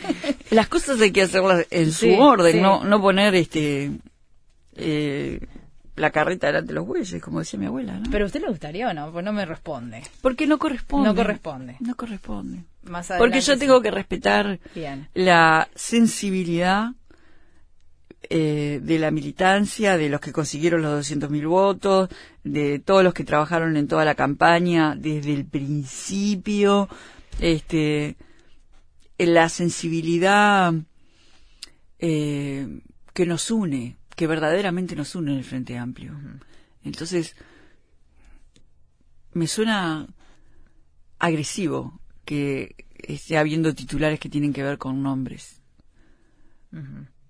las 0.52 0.68
cosas 0.68 1.00
hay 1.00 1.12
que 1.12 1.22
hacerlas 1.22 1.66
en 1.72 1.92
Sí, 1.94 2.14
su 2.16 2.22
orden, 2.22 2.54
sí. 2.56 2.62
no, 2.62 2.84
no 2.84 3.02
poner 3.02 3.36
este 3.36 3.92
eh, 4.80 5.40
la 5.96 6.12
carreta 6.12 6.48
delante 6.48 6.70
de 6.70 6.74
los 6.76 6.88
bueyes, 6.88 7.22
como 7.22 7.40
decía 7.40 7.60
mi 7.60 7.66
abuela, 7.66 8.00
¿no? 8.00 8.10
Pero 8.10 8.26
a 8.26 8.28
usted 8.28 8.42
le 8.42 8.48
gustaría 8.48 8.88
o 8.90 8.94
no, 8.94 9.12
pues 9.12 9.24
no 9.24 9.34
me 9.34 9.46
responde. 9.46 10.04
Porque 10.22 10.48
no 10.48 10.58
corresponde. 10.58 11.10
No 11.10 11.16
corresponde. 11.16 11.76
No 11.80 11.96
corresponde. 11.96 12.64
Más 12.84 13.12
Porque 13.18 13.42
yo 13.42 13.54
sí. 13.54 13.60
tengo 13.60 13.82
que 13.82 13.92
respetar 13.92 14.60
Bien. 14.74 15.10
la 15.14 15.68
sensibilidad 15.76 16.94
eh, 18.30 18.80
de 18.82 19.00
la 19.00 19.12
militancia, 19.12 19.98
de 19.98 20.10
los 20.10 20.22
que 20.22 20.32
consiguieron 20.32 20.82
los 20.82 21.10
200.000 21.10 21.48
votos, 21.48 22.10
de 22.44 22.80
todos 22.80 23.04
los 23.04 23.14
que 23.14 23.24
trabajaron 23.24 23.76
en 23.76 23.88
toda 23.88 24.06
la 24.06 24.16
campaña 24.16 24.96
desde 24.96 25.34
el 25.34 25.46
principio, 25.46 26.90
este, 27.40 28.18
la 29.18 29.50
sensibilidad 29.50 30.74
eh, 32.00 32.82
que 33.14 33.26
nos 33.26 33.52
une, 33.52 33.98
que 34.20 34.28
verdaderamente 34.28 34.98
nos 34.98 35.16
une 35.16 35.32
en 35.32 35.38
el 35.38 35.46
Frente 35.46 35.78
Amplio. 35.78 36.12
Entonces, 36.84 37.38
me 39.32 39.48
suena 39.48 40.10
agresivo 41.20 42.02
que 42.26 42.76
esté 42.98 43.38
habiendo 43.38 43.74
titulares 43.74 44.20
que 44.20 44.28
tienen 44.28 44.52
que 44.52 44.62
ver 44.62 44.78
con 44.78 45.02
nombres. 45.02 45.62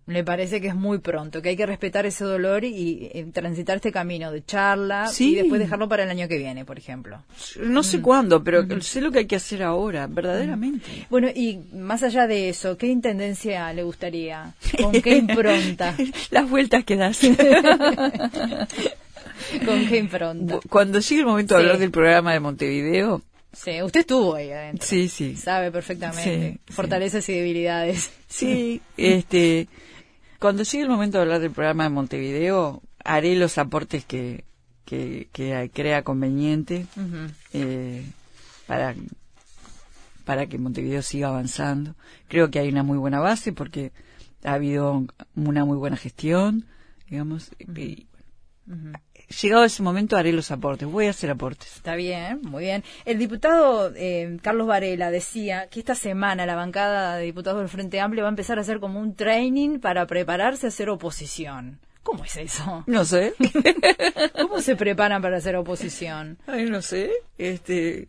Le 0.10 0.24
parece 0.24 0.60
que 0.60 0.68
es 0.70 0.76
muy 0.76 0.98
pronto, 0.98 1.40
que 1.42 1.50
hay 1.50 1.56
que 1.56 1.68
respetar 1.68 2.06
ese 2.08 2.24
dolor 2.24 2.64
y, 2.66 3.10
eh, 3.14 3.28
transitar 3.32 3.76
este 3.76 3.92
camino 3.92 4.32
de 4.32 4.44
charla 4.44 5.06
Sí. 5.08 5.34
y 5.34 5.36
después 5.36 5.60
dejarlo 5.62 5.88
para 5.88 6.04
el 6.04 6.10
año 6.10 6.28
que 6.28 6.38
viene, 6.40 6.66
por 6.66 6.80
ejemplo. 6.80 7.22
No 7.62 7.84
sé 7.84 8.02
cuándo, 8.02 8.44
pero 8.44 8.66
sé 8.82 9.02
lo 9.02 9.12
que 9.12 9.20
hay 9.20 9.26
que 9.28 9.36
hacer 9.36 9.62
ahora, 9.62 10.08
verdaderamente. 10.08 11.06
Bueno, 11.12 11.28
y 11.34 11.60
más 11.74 12.02
allá 12.02 12.26
de 12.26 12.50
eso, 12.50 12.76
¿qué 12.78 12.88
intendencia 12.88 13.72
le 13.72 13.84
gustaría? 13.84 14.56
¿Con 14.82 14.94
qué 14.94 15.18
impronta? 15.18 15.96
Las 16.32 16.50
vueltas 16.50 16.84
que 16.86 16.96
das. 16.96 17.20
¿Con 19.66 19.88
qué 19.88 19.98
impronta? 19.98 20.60
Cuando 20.70 21.00
llegue 21.00 21.22
el 21.22 21.28
momento 21.28 21.56
de 21.56 21.62
hablar 21.62 21.78
del 21.78 21.92
programa 21.92 22.34
de 22.34 22.40
Montevideo, 22.40 23.22
Sí, 23.52 23.82
usted 23.82 24.02
estuvo 24.02 24.36
ahí 24.36 24.52
adentro. 24.52 24.86
sí, 24.86 25.10
sí. 25.10 25.36
Sabe 25.36 25.72
perfectamente 25.72 26.24
Sí, 26.24 26.60
sí. 26.68 26.74
fortalezas 26.74 27.28
y 27.30 27.34
debilidades. 27.34 28.12
Sí, 28.28 28.80
este, 28.98 29.68
cuando 30.40 30.64
llegue 30.64 30.84
el 30.84 30.90
momento 30.90 31.18
de 31.18 31.24
hablar 31.24 31.42
del 31.42 31.52
programa 31.52 31.84
de 31.84 31.90
Montevideo, 31.90 32.82
haré 33.04 33.36
los 33.36 33.58
aportes 33.58 34.06
que, 34.06 34.46
que, 34.86 35.30
que 35.32 35.70
crea 35.74 36.04
conveniente 36.04 36.88
eh, 37.54 38.06
para, 38.66 38.96
para 40.26 40.48
que 40.48 40.58
Montevideo 40.58 41.02
siga 41.02 41.28
avanzando. 41.28 41.96
Creo 42.28 42.50
que 42.50 42.60
hay 42.60 42.70
una 42.70 42.84
muy 42.84 42.98
buena 42.98 43.20
base 43.20 43.52
porque 43.52 43.92
ha 44.44 44.54
habido 44.54 45.06
una 45.36 45.66
muy 45.66 45.78
buena 45.78 45.98
gestión, 45.98 46.66
digamos. 47.10 47.52
y, 47.76 48.08
llegado 49.42 49.64
ese 49.64 49.84
momento 49.84 50.18
haré 50.18 50.34
los 50.34 50.52
aportes, 50.52 50.88
voy 50.88 51.08
a 51.08 51.12
hacer 51.12 51.30
aportes. 51.30 51.76
Está 51.76 51.96
bien, 51.96 52.42
muy 52.44 52.66
bien. 52.66 52.84
El 53.06 53.20
diputado 53.20 53.92
eh, 53.96 54.38
Carlos 54.42 54.68
Varela 54.68 55.12
decía 55.12 55.68
que 55.70 55.80
esta 55.80 55.96
semana 55.96 56.46
la 56.46 56.56
bancada 56.56 57.18
de 57.18 57.26
diputados 57.26 57.60
del 57.60 57.70
Frente 57.70 58.00
Amplio 58.00 58.24
va 58.24 58.30
a 58.30 58.32
empezar 58.32 58.58
a 58.58 58.62
hacer 58.62 58.80
como 58.80 59.00
un 59.00 59.16
training 59.16 59.80
para 59.80 60.06
prepararse 60.08 60.68
a 60.68 60.70
hacer 60.70 60.90
oposición. 60.90 61.80
¿Cómo 62.04 62.24
es 62.24 62.38
eso? 62.38 62.84
No 62.88 63.06
sé, 63.06 63.34
¿Cómo 64.42 64.62
se 64.62 64.76
preparan 64.76 65.22
para 65.22 65.38
hacer 65.38 65.56
oposición? 65.56 66.40
Ay, 66.48 66.66
no 66.66 66.82
sé, 66.82 67.12
este, 67.38 68.08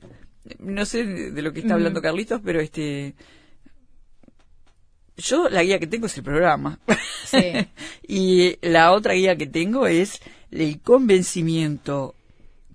no 0.59 0.87
sé 0.87 1.05
de 1.05 1.31
de 1.33 1.43
lo 1.43 1.53
que 1.53 1.61
está 1.61 1.75
hablando 1.75 2.01
Carlitos, 2.01 2.41
pero 2.43 2.61
este, 2.61 3.15
yo 5.21 5.49
la 5.49 5.63
guía 5.63 5.79
que 5.79 5.87
tengo 5.87 6.07
es 6.07 6.17
el 6.17 6.25
programa. 6.25 6.79
Sí. 7.25 7.53
y 8.09 8.57
la 8.67 8.93
otra 8.93 9.15
guía 9.15 9.37
que 9.37 9.47
tengo 9.47 9.87
es 9.87 10.21
el 10.51 10.81
convencimiento 10.81 12.15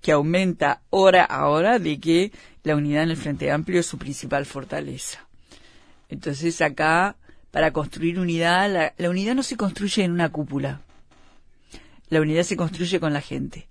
que 0.01 0.11
aumenta 0.11 0.81
hora 0.89 1.23
a 1.23 1.47
hora 1.47 1.79
de 1.79 1.99
que 1.99 2.31
la 2.63 2.75
unidad 2.75 3.03
en 3.03 3.09
el 3.09 3.17
Frente 3.17 3.51
Amplio 3.51 3.79
es 3.79 3.85
su 3.85 3.97
principal 3.97 4.45
fortaleza. 4.45 5.25
Entonces 6.09 6.61
acá, 6.61 7.15
para 7.51 7.73
construir 7.73 8.19
unidad, 8.19 8.93
la, 8.97 9.09
unidad 9.09 9.35
no 9.35 9.43
se 9.43 9.57
construye 9.57 10.03
en 10.03 10.11
una 10.11 10.29
cúpula. 10.29 10.81
La 12.09 12.21
unidad 12.21 12.43
se 12.43 12.55
construye 12.55 12.99
con 12.99 13.13
la 13.13 13.21
gente. 13.21 13.67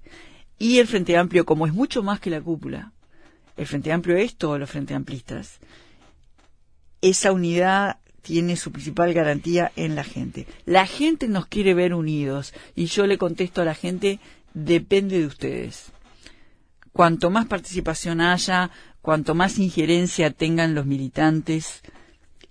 Y 0.58 0.78
el 0.78 0.86
Frente 0.86 1.16
Amplio, 1.16 1.44
como 1.44 1.66
es 1.66 1.72
mucho 1.72 2.02
más 2.02 2.20
que 2.20 2.30
la 2.30 2.40
cúpula, 2.40 2.92
el 3.56 3.66
Frente 3.66 3.92
Amplio 3.92 4.16
es 4.16 4.36
todos 4.36 4.58
los 4.58 4.70
Frente 4.70 4.94
Amplistas, 4.94 5.58
esa 7.00 7.32
unidad 7.32 7.98
tiene 8.24 8.56
su 8.56 8.72
principal 8.72 9.12
garantía 9.12 9.70
en 9.76 9.94
la 9.94 10.02
gente. 10.02 10.46
La 10.64 10.87
gente 10.87 11.28
nos 11.28 11.46
quiere 11.46 11.74
ver 11.74 11.92
unidos 11.92 12.54
y 12.74 12.87
yo 12.87 13.06
le 13.06 13.18
contesto 13.18 13.60
a 13.60 13.66
la 13.66 13.74
gente, 13.74 14.18
depende 14.54 15.20
de 15.20 15.26
ustedes. 15.26 15.92
Cuanto 16.92 17.28
más 17.28 17.46
participación 17.46 18.22
haya, 18.22 18.70
cuanto 19.02 19.34
más 19.34 19.58
injerencia 19.58 20.30
tengan 20.30 20.74
los 20.74 20.87
militantes 20.87 21.82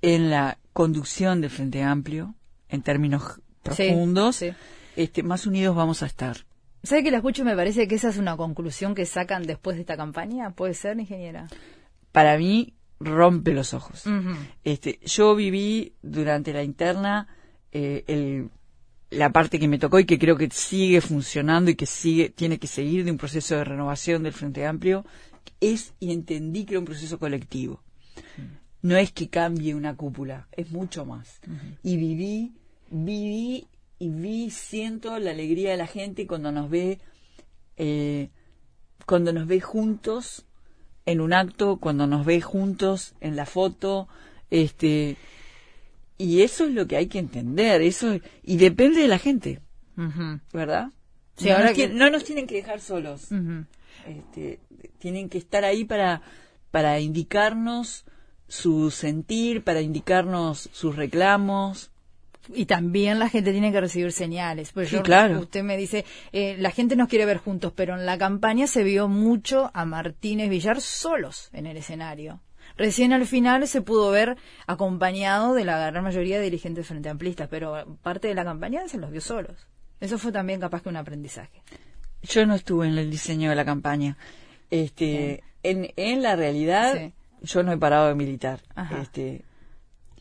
en 0.04 0.30
la 0.30 0.60
conducción 0.74 1.42
del 1.42 1.50
Frente 1.50 1.82
Amplio, 1.82 2.36
en 2.70 2.84
términos 2.84 3.42
profundos, 3.64 4.36
sí. 4.36 4.52
este, 4.96 5.24
más 5.24 5.48
unidos 5.48 5.76
vamos 5.76 6.04
a 6.04 6.06
estar. 6.06 6.38
¿Sabe 6.84 7.04
que 7.04 7.12
la 7.12 7.18
escucho 7.18 7.44
me 7.46 7.56
parece 7.56 7.88
que 7.88 7.96
esa 7.96 8.10
es 8.10 8.18
una 8.18 8.38
conclusión 8.38 8.94
que 8.94 9.06
sacan 9.06 9.44
después 9.44 9.76
de 9.76 9.82
esta 9.82 9.98
campaña? 9.98 10.52
¿Puede 10.52 10.76
ser, 10.76 11.00
ingeniera? 11.00 11.48
Para 12.12 12.38
mí, 12.38 12.74
rompe 13.04 13.54
los 13.54 13.74
ojos. 13.74 14.04
Este, 14.64 15.00
yo 15.06 15.36
viví 15.36 15.94
durante 16.02 16.54
la 16.54 16.64
interna 16.64 17.28
eh, 17.72 18.04
el, 18.08 18.50
la 19.10 19.32
parte 19.32 19.60
que 19.60 19.68
me 19.68 19.80
tocó 19.80 20.00
y 20.00 20.06
que 20.06 20.20
creo 20.20 20.38
que 20.38 20.50
sigue 20.50 21.02
funcionando 21.02 21.72
y 21.72 21.76
que 21.76 21.86
sigue 21.86 22.30
tiene 22.30 22.58
que 22.58 22.68
seguir 22.68 23.06
de 23.06 23.12
un 23.12 23.18
proceso 23.18 23.56
de 23.56 23.64
renovación 23.64 24.24
del 24.24 24.34
Frente 24.34 24.66
Amplio 24.66 25.06
es 25.60 25.94
y 26.00 26.12
entendí 26.12 26.66
que 26.66 26.74
era 26.74 26.80
un 26.80 26.86
proceso 26.86 27.20
colectivo. 27.20 27.82
No 28.82 28.98
es 28.98 29.12
que 29.12 29.30
cambie 29.30 29.76
una 29.76 29.96
cúpula, 29.96 30.48
es 30.52 30.72
mucho 30.72 31.06
más. 31.06 31.40
Y 31.84 31.96
viví, 31.98 32.54
viví 32.90 33.68
y 34.00 34.10
vi, 34.10 34.50
siento 34.50 35.18
la 35.20 35.32
alegría 35.32 35.72
de 35.72 35.78
la 35.78 35.88
gente 35.88 36.28
cuando 36.28 36.52
nos 36.52 36.70
ve, 36.70 37.00
eh, 37.78 38.30
cuando 39.06 39.32
nos 39.32 39.48
ve 39.48 39.62
juntos 39.62 40.46
en 41.06 41.22
un 41.22 41.34
acto, 41.34 41.78
cuando 41.78 42.08
nos 42.08 42.26
ve 42.26 42.42
juntos 42.42 43.14
en 43.22 43.36
la 43.36 43.46
foto, 43.46 44.08
este, 44.50 45.18
y 46.18 46.42
eso 46.42 46.66
es 46.66 46.72
lo 46.74 46.88
que 46.88 46.96
hay 46.98 47.08
que 47.08 47.20
entender, 47.20 47.82
eso, 47.82 48.20
y 48.44 48.58
depende 48.58 49.02
de 49.02 49.08
la 49.08 49.18
gente. 49.20 49.60
¿verdad? 50.54 50.90
Sí, 51.36 51.46
no, 51.50 51.56
ahora 51.56 51.66
nos 51.70 51.76
que- 51.76 51.88
no 51.90 52.10
nos 52.10 52.24
tienen 52.24 52.48
que 52.48 52.56
dejar 52.56 52.80
solos, 52.80 53.28
este, 54.08 54.60
tienen 55.00 55.30
que 55.30 55.38
estar 55.38 55.64
ahí 55.66 55.84
para, 55.86 56.22
para 56.72 57.00
indicarnos 57.00 58.06
su 58.48 58.92
sentir, 58.92 59.64
para 59.64 59.82
indicarnos 59.82 60.70
sus 60.74 60.96
reclamos. 60.96 61.90
Y 62.54 62.66
también 62.66 63.20
la 63.20 63.30
gente 63.30 63.52
tiene 63.52 63.72
que 63.72 63.80
recibir 63.80 64.12
señales. 64.12 64.72
Pues 64.74 64.90
Sí, 64.90 64.96
yo- 64.98 65.04
claro. 65.04 65.40
Usted 65.40 65.64
me 65.64 65.78
dice, 65.78 66.04
eh, 66.32 66.56
la 66.60 66.72
gente 66.72 66.96
nos 66.96 67.08
quiere 67.08 67.26
ver 67.26 67.38
juntos, 67.38 67.72
pero 67.76 67.96
en 67.96 68.06
la 68.06 68.18
campaña 68.18 68.68
se 68.68 68.84
vio 68.84 69.08
mucho 69.08 69.72
a 69.74 69.86
Martínez 69.86 70.50
Villar 70.50 70.82
solos 70.82 71.50
en 71.54 71.66
el 71.68 71.78
escenario. 71.78 72.42
Recién 72.76 73.14
al 73.14 73.26
final 73.28 73.68
se 73.68 73.82
pudo 73.82 74.10
ver 74.12 74.36
acompañado 74.68 75.54
de 75.54 75.64
la 75.64 75.78
gran 75.92 76.04
mayoría 76.04 76.38
de 76.38 76.44
dirigentes 76.46 76.88
frente 76.88 77.08
amplistas, 77.10 77.48
pero 77.50 77.98
parte 78.02 78.28
de 78.28 78.34
la 78.36 78.44
campaña 78.44 78.88
se 78.88 78.98
los 78.98 79.12
vio 79.12 79.22
solos. 79.22 79.68
Eso 80.02 80.18
fue 80.18 80.32
también 80.32 80.60
capaz 80.60 80.82
que 80.82 80.90
un 80.90 80.98
aprendizaje. 80.98 81.62
Yo 82.24 82.46
no 82.46 82.56
estuve 82.56 82.88
en 82.88 82.98
el 82.98 83.12
diseño 83.12 83.50
de 83.50 83.56
la 83.56 83.64
campaña. 83.66 84.18
Este, 84.72 85.44
en, 85.62 85.92
en 85.96 86.22
la 86.24 86.36
realidad, 86.36 86.96
Sí. 86.98 87.14
yo 87.44 87.64
no 87.64 87.72
he 87.72 87.78
parado 87.78 88.08
de 88.08 88.16
militar. 88.16 88.62
Ajá. 88.76 89.02
Este, 89.02 89.44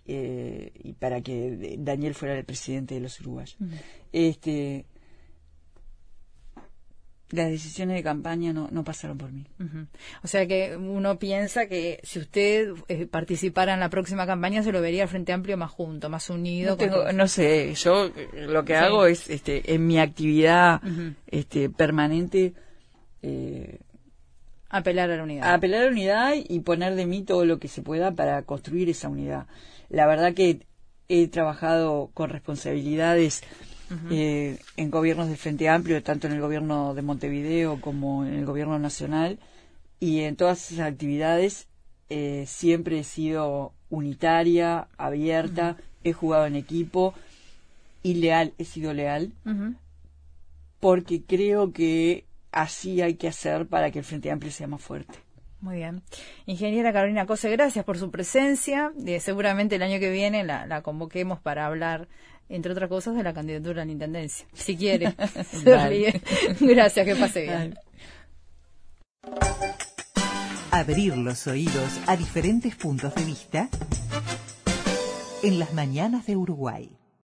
eh, 0.07 0.72
y 0.82 0.92
para 0.94 1.20
que 1.20 1.76
Daniel 1.78 2.14
fuera 2.14 2.36
el 2.36 2.44
presidente 2.44 2.94
de 2.94 3.00
los 3.00 3.20
uruguayos. 3.20 3.57
Este, 4.12 4.86
las 7.30 7.48
decisiones 7.48 7.96
de 7.96 8.03
campaña 8.03 8.53
no, 8.53 8.68
no 8.70 8.84
pasaron 8.84 9.16
por 9.16 9.32
mí. 9.32 9.46
O 10.22 10.26
sea 10.28 10.46
que 10.46 10.76
uno 10.76 11.18
piensa 11.18 11.66
que 11.66 11.98
si 12.03 12.18
usted 12.18 12.74
eh, 12.88 13.07
participara 13.07 13.72
en 13.72 13.80
la 13.80 13.88
próxima 13.88 14.26
campaña 14.26 14.62
se 14.62 14.70
lo 14.70 14.82
vería 14.82 15.05
al 15.05 15.09
Frente 15.09 15.32
Amplio 15.32 15.57
más 15.57 15.70
junto, 15.70 16.11
más 16.11 16.28
unido. 16.28 16.72
No, 16.72 16.76
tengo- 16.76 17.28
sé, 17.28 17.72
yo 17.74 18.07
eh, 18.09 18.28
lo 18.48 18.64
que 18.66 18.74
Sí. 18.74 18.78
hago 18.84 19.07
es, 19.07 19.30
este, 19.30 19.72
en 19.74 19.86
mi 19.86 19.98
actividad 19.98 20.82
este, 21.26 21.70
permanente, 21.70 22.53
eh, 23.22 23.78
Apelar 24.68 25.11
a 25.11 25.16
la 25.16 25.22
unidad. 25.22 25.44
a 25.48 25.55
apelar 25.55 25.82
a 25.82 25.84
la 25.86 25.90
unidad 25.90 26.32
y 26.36 26.61
poner 26.61 26.94
de 26.96 27.07
mí 27.07 27.22
todo 27.22 27.46
lo 27.46 27.59
que 27.59 27.68
se 27.68 27.80
pueda 27.82 28.12
para 28.12 28.42
construir 28.42 28.90
esa 28.90 29.09
unidad. 29.09 29.46
La 29.93 30.07
verdad 30.07 30.32
que 30.32 30.66
he 31.09 31.28
trabajado 31.28 32.11
con 32.14 32.30
responsabilidades 32.30 33.43
eh, 34.11 34.59
en 34.78 34.90
gobiernos 34.90 35.28
del 35.28 35.36
Frente 35.36 35.68
Amplio, 35.68 36.03
tanto 36.03 36.26
en 36.26 36.32
el 36.32 36.40
gobierno 36.40 36.95
de 36.95 37.03
Montevideo 37.03 37.78
como 37.78 38.24
en 38.24 38.32
el 38.32 38.47
gobierno 38.47 38.78
nacional, 38.78 39.38
y 40.01 40.20
en 40.20 40.36
todas 40.36 40.72
esas 40.72 40.90
actividades 40.90 41.66
eh, 42.09 42.47
siempre 42.49 43.01
he 43.01 43.05
sido 43.05 43.74
unitaria, 43.90 44.88
abierta, 44.97 45.76
he 46.05 46.14
jugado 46.14 46.47
en 46.47 46.57
equipo 46.57 47.12
y 48.03 48.14
leal, 48.14 48.55
he 48.57 48.64
sido 48.64 48.95
leal, 48.95 49.32
porque 50.80 51.22
creo 51.22 51.70
que 51.74 52.24
así 52.51 53.03
hay 53.03 53.16
que 53.16 53.28
hacer 53.28 53.66
para 53.66 53.90
que 53.90 53.99
el 53.99 54.07
Frente 54.07 54.30
Amplio 54.30 54.51
sea 54.51 54.68
más 54.68 54.80
fuerte. 54.80 55.18
Muy 55.62 55.76
bien. 55.76 56.02
Ingeniera 56.44 56.92
Carolina 56.92 57.24
Cose, 57.24 57.48
gracias 57.48 57.84
por 57.84 57.96
su 57.96 58.10
presencia. 58.10 58.92
Eh, 59.06 59.20
seguramente 59.20 59.76
el 59.76 59.82
año 59.82 60.00
que 60.00 60.10
viene 60.10 60.42
la, 60.42 60.66
la 60.66 60.82
convoquemos 60.82 61.38
para 61.38 61.66
hablar, 61.66 62.08
entre 62.48 62.72
otras 62.72 62.88
cosas, 62.88 63.14
de 63.14 63.22
la 63.22 63.32
candidatura 63.32 63.82
a 63.82 63.84
la 63.84 63.92
Intendencia. 63.92 64.44
Si 64.54 64.76
quiere. 64.76 65.14
Gracias, 66.60 67.06
que 67.06 67.14
pase 67.14 67.42
bien. 67.42 67.78
Abrir 70.72 71.16
los 71.16 71.46
oídos 71.46 72.00
a 72.08 72.16
diferentes 72.16 72.74
puntos 72.74 73.14
de 73.14 73.24
vista 73.24 73.68
en 75.44 75.60
las 75.60 75.72
mañanas 75.74 76.26
de 76.26 76.36
Uruguay. 76.36 76.90